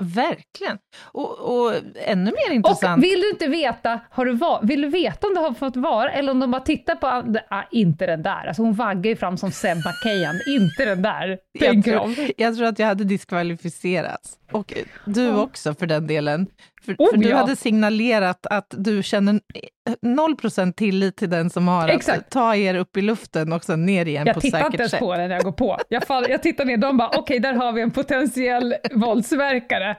Verkligen. 0.00 0.78
Och, 1.12 1.38
och 1.38 1.72
ännu 2.04 2.24
mer 2.30 2.54
intressant. 2.54 2.98
Och 2.98 3.04
vill 3.04 3.20
du 3.20 3.30
inte 3.30 3.46
veta, 3.48 4.00
har 4.10 4.24
du 4.24 4.32
va- 4.32 4.60
vill 4.62 4.80
du 4.82 4.88
veta 4.88 5.26
om 5.26 5.34
du 5.34 5.40
har 5.40 5.52
fått 5.54 5.76
vara, 5.76 6.10
eller 6.12 6.32
om 6.32 6.40
de 6.40 6.50
bara 6.50 6.60
tittar 6.62 6.94
på, 6.94 7.06
ah, 7.50 7.62
inte 7.70 8.06
den 8.06 8.22
där, 8.22 8.46
alltså 8.46 8.62
hon 8.62 8.74
vaggar 8.74 9.10
ju 9.10 9.16
fram 9.16 9.36
som 9.36 9.52
Seb 9.52 9.76
McKayan, 9.78 10.34
inte 10.46 10.84
den 10.84 11.02
där, 11.02 11.38
jag, 11.52 11.84
tror, 11.84 12.14
jag 12.36 12.56
tror 12.56 12.66
att 12.66 12.78
jag 12.78 12.86
hade 12.86 13.04
diskvalificerats. 13.04 14.36
Och 14.52 14.74
du 15.04 15.36
också 15.36 15.74
för 15.74 15.86
den 15.86 16.06
delen. 16.06 16.46
För, 16.84 16.94
Oh, 16.98 17.10
för 17.10 17.16
du 17.16 17.28
ja. 17.28 17.36
hade 17.36 17.56
signalerat 17.56 18.46
att 18.46 18.74
du 18.78 19.02
känner 19.02 19.34
eh, 19.34 19.94
0% 20.06 20.72
tillit 20.72 21.16
till 21.16 21.30
den 21.30 21.50
som 21.50 21.68
har 21.68 21.88
Exakt. 21.88 22.18
att 22.18 22.30
ta 22.30 22.54
er 22.56 22.74
upp 22.74 22.96
i 22.96 23.02
luften 23.02 23.52
och 23.52 23.64
sen 23.64 23.86
ner 23.86 24.06
igen 24.06 24.26
Jag 24.26 24.34
på 24.34 24.40
tittar 24.40 24.58
säkert 24.58 24.72
inte 24.72 24.82
ens 24.82 24.90
sätt. 24.90 25.00
på 25.00 25.12
den 25.16 25.28
när 25.28 25.36
jag 25.36 25.44
går 25.44 25.52
på. 25.52 25.78
Jag, 25.88 26.06
fall, 26.06 26.26
jag 26.28 26.42
tittar 26.42 26.64
ner, 26.64 26.76
de 26.76 26.96
bara, 26.96 27.10
okej, 27.18 27.38
där 27.40 27.54
har 27.54 27.72
vi 27.72 27.80
en 27.82 27.90
potentiell 27.90 28.74
våldsverkare. 28.92 29.96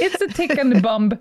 It's 0.00 0.28
a 0.30 0.32
tick 0.36 0.58
and 0.58 0.76
a 0.76 0.80
bomb. 0.82 1.16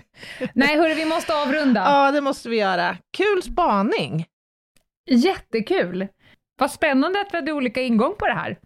Nej, 0.53 0.77
hörru, 0.77 0.93
vi 0.93 1.05
måste 1.05 1.35
avrunda. 1.35 1.79
Ja, 1.79 2.11
det 2.11 2.21
måste 2.21 2.49
vi 2.49 2.57
göra. 2.59 2.97
Kul 3.17 3.43
spaning! 3.43 4.25
Jättekul! 5.09 6.07
Vad 6.59 6.71
spännande 6.71 7.21
att 7.21 7.27
vi 7.33 7.37
hade 7.37 7.51
olika 7.51 7.81
ingång 7.81 8.13
på 8.19 8.27
det 8.27 8.33
här. 8.33 8.57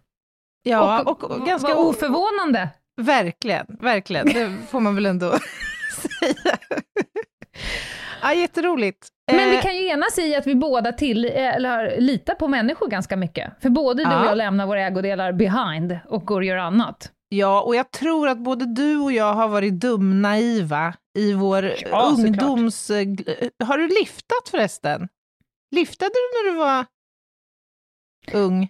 Ja, 0.62 1.02
och, 1.02 1.24
och, 1.24 1.30
och 1.30 1.46
ganska 1.46 1.74
vad 1.74 1.86
oförvånande. 1.86 2.68
Verkligen, 3.00 3.66
verkligen. 3.80 4.26
Det 4.26 4.52
får 4.70 4.80
man 4.80 4.94
väl 4.94 5.06
ändå 5.06 5.34
säga. 5.96 6.58
Ja, 8.22 8.34
jätteroligt. 8.34 9.08
Men 9.32 9.50
vi 9.50 9.56
Eh, 9.56 9.62
kan 9.62 9.76
ju 9.76 9.86
enas 9.88 10.18
i 10.18 10.34
att 10.34 10.46
vi 10.46 10.54
båda 10.54 10.92
till, 10.92 11.24
eller 11.24 12.00
litar 12.00 12.34
på 12.34 12.48
människor 12.48 12.88
ganska 12.88 13.16
mycket. 13.16 13.52
För 13.62 13.68
både 13.70 14.02
du 14.04 14.08
och 14.08 14.12
Ja. 14.12 14.24
jag 14.26 14.36
lämnar 14.38 14.66
våra 14.66 14.80
ägodelar 14.86 15.32
behind 15.32 15.98
och 16.08 16.26
går 16.26 16.36
och 16.40 16.44
gör 16.44 16.56
annat. 16.56 17.12
Ja, 17.28 17.62
och 17.62 17.76
jag 17.76 17.90
tror 17.90 18.28
att 18.28 18.38
både 18.38 18.74
du 18.74 18.98
och 18.98 19.12
jag 19.12 19.34
har 19.34 19.48
varit 19.48 19.80
dumnaiva 19.80 20.94
i 21.18 21.32
vår 21.32 21.64
Ja, 21.64 21.74
såklart. 21.76 22.18
ungdoms... 22.18 22.90
eh, 22.90 23.00
gl- 23.02 23.50
Har 23.64 23.78
du 23.78 23.88
liftat 23.88 24.48
förresten? 24.50 25.08
Liftade 25.76 26.10
du 26.10 26.42
när 26.44 26.52
du 26.52 26.58
var 26.58 26.86
ung? 28.32 28.68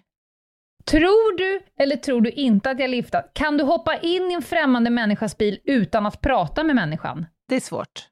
Tror 0.91 1.37
du, 1.37 1.59
eller 1.79 1.95
tror 1.95 2.21
du 2.21 2.29
inte 2.29 2.69
att 2.69 2.79
jag 2.79 2.89
liftat? 2.89 3.31
Kan 3.33 3.57
du 3.57 3.63
hoppa 3.63 3.97
in 3.97 4.31
i 4.31 4.33
en 4.33 4.41
främmande 4.41 4.89
människas 4.89 5.37
bil 5.37 5.59
utan 5.63 6.05
att 6.05 6.21
prata 6.21 6.63
med 6.63 6.75
människan? 6.75 7.25
Det 7.49 7.55
är 7.55 7.59
svårt. 7.59 8.07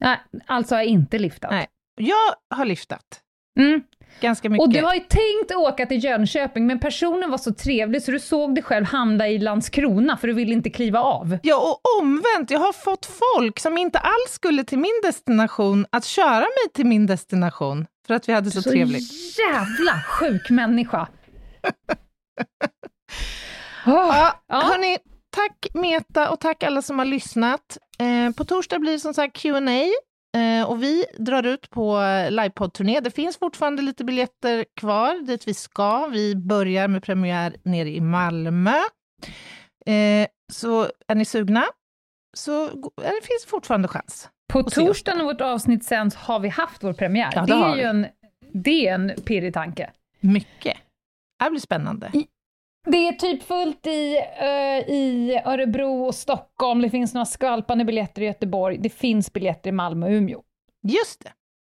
Nej, 0.00 0.20
alltså 0.46 0.74
har 0.74 0.80
jag 0.80 0.88
inte 0.88 1.18
liftat. 1.18 1.50
Nej. 1.50 1.66
Jag 2.00 2.56
har 2.56 2.64
liftat. 2.64 3.20
Mm. 3.60 3.82
Ganska 4.20 4.50
mycket. 4.50 4.66
Och 4.66 4.72
du 4.72 4.82
har 4.82 4.94
ju 4.94 5.00
tänkt 5.00 5.52
åka 5.56 5.86
till 5.86 6.04
Jönköping, 6.04 6.66
men 6.66 6.80
personen 6.80 7.30
var 7.30 7.38
så 7.38 7.54
trevlig 7.54 8.02
så 8.02 8.10
du 8.10 8.20
såg 8.20 8.54
dig 8.54 8.64
själv 8.64 8.86
hamna 8.86 9.28
i 9.28 9.38
Landskrona, 9.38 10.16
för 10.16 10.28
du 10.28 10.34
ville 10.34 10.52
inte 10.52 10.70
kliva 10.70 11.00
av. 11.00 11.38
Ja, 11.42 11.56
och 11.56 12.02
omvänt. 12.02 12.50
Jag 12.50 12.58
har 12.58 12.72
fått 12.72 13.06
folk 13.06 13.60
som 13.60 13.78
inte 13.78 13.98
alls 13.98 14.30
skulle 14.30 14.64
till 14.64 14.78
min 14.78 15.00
destination 15.02 15.86
att 15.90 16.04
köra 16.04 16.40
mig 16.40 16.72
till 16.74 16.86
min 16.86 17.06
destination 17.06 17.86
för 18.06 18.14
att 18.14 18.28
vi 18.28 18.32
hade 18.32 18.50
så, 18.50 18.70
trevligt. 18.70 19.38
jävla 19.38 20.02
sjuk 20.06 20.50
människa! 20.50 21.08
Ja, 23.86 24.34
Ja. 24.46 24.60
Hörni, 24.60 24.98
tack 25.30 25.66
Meta 25.74 26.30
och 26.30 26.40
tack 26.40 26.62
alla 26.62 26.82
som 26.82 26.98
har 26.98 27.06
lyssnat. 27.06 27.78
Eh, 27.98 28.34
på 28.36 28.44
torsdag 28.44 28.78
blir 28.78 28.92
det 28.92 28.98
som 28.98 29.14
sagt 29.14 29.36
Q&A 29.36 29.88
eh, 30.38 30.70
och 30.70 30.82
vi 30.82 31.04
drar 31.18 31.42
ut 31.46 31.70
på 31.70 31.98
livepodd-turné. 32.30 33.00
Det 33.00 33.10
finns 33.10 33.38
fortfarande 33.38 33.82
lite 33.82 34.04
biljetter 34.04 34.64
kvar 34.80 35.26
dit 35.26 35.48
vi 35.48 35.54
ska. 35.54 36.06
Vi 36.06 36.36
börjar 36.36 36.88
med 36.88 37.02
premiär 37.02 37.56
nere 37.62 37.88
i 37.88 38.00
Malmö. 38.00 38.76
Eh, 39.86 40.28
så 40.52 40.88
är 41.08 41.14
ni 41.14 41.24
sugna 41.24 41.64
så 42.36 42.64
eh, 42.64 42.70
det 42.96 43.22
finns 43.22 43.46
fortfarande 43.46 43.88
chans. 43.88 44.28
På 44.52 44.62
torsdagen 44.62 45.18
när 45.18 45.24
vårt 45.24 45.40
avsnitt 45.40 45.84
sänds 45.84 46.16
har 46.16 46.40
vi 46.40 46.48
haft 46.48 46.84
vår 46.84 46.92
premiär. 46.92 47.30
Ja, 47.34 47.40
det 47.40 47.46
det, 47.46 47.64
är 47.64 47.76
ju 47.76 47.82
en, 47.82 48.06
det 48.52 48.88
är 48.88 48.94
en 48.94 49.12
pirrig 49.24 49.54
tanke. 49.54 49.90
Mycket. 50.20 50.76
Här 51.42 51.50
blir 51.50 51.60
spännande. 51.60 52.12
Det 52.86 53.08
är 53.08 53.12
typ 53.12 53.42
fullt 53.42 53.86
i, 53.86 54.16
eh, 54.16 54.94
i 54.94 55.40
Örebro 55.44 56.04
och 56.04 56.14
Stockholm. 56.14 56.82
Det 56.82 56.90
finns 56.90 57.14
några 57.14 57.24
skvalpande 57.24 57.84
biljetter 57.84 58.22
i 58.22 58.24
Göteborg. 58.24 58.78
Det 58.78 58.90
finns 58.90 59.32
biljetter 59.32 59.68
i 59.68 59.72
Malmö 59.72 60.06
och 60.06 60.12
Umeå. 60.12 60.42
Just 60.88 61.24
det. 61.24 61.32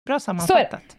Bra 0.07 0.21
sammanfattat. 0.21 0.97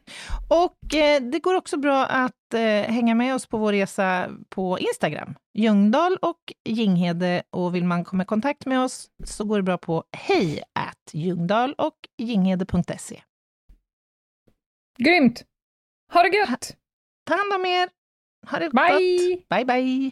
Och 0.50 0.96
eh, 0.96 1.22
det 1.22 1.40
går 1.40 1.56
också 1.56 1.78
bra 1.78 2.06
att 2.06 2.54
eh, 2.54 2.62
hänga 2.62 3.16
med 3.16 3.36
oss 3.36 3.46
på 3.46 3.58
vår 3.58 3.72
resa 3.72 4.30
på 4.50 4.80
Instagram. 4.80 5.36
Ljungdahl 5.54 6.18
och 6.22 6.54
Ginghede. 6.64 7.44
Och 7.50 7.76
vill 7.76 7.86
man 7.86 8.04
komma 8.04 8.24
i 8.24 8.26
kontakt 8.26 8.66
med 8.66 8.80
oss 8.80 9.10
så 9.24 9.44
går 9.44 9.58
det 9.58 9.64
bra 9.64 9.78
på 9.78 10.04
hej 10.12 10.64
at 10.74 11.14
ljungdahl 11.14 11.74
och 11.74 11.98
ginghede.se. 12.18 13.22
Grymt! 14.98 15.44
Ha 16.14 16.24
det 16.24 16.38
gött! 16.38 16.78
Ta 17.26 17.36
hand 17.36 17.54
om 17.54 17.66
er! 17.66 17.95
Ha 18.48 18.60
det 18.60 18.72
Bye! 18.72 18.92
gott! 18.92 19.50
Bye, 19.50 19.66
bye! 19.66 20.12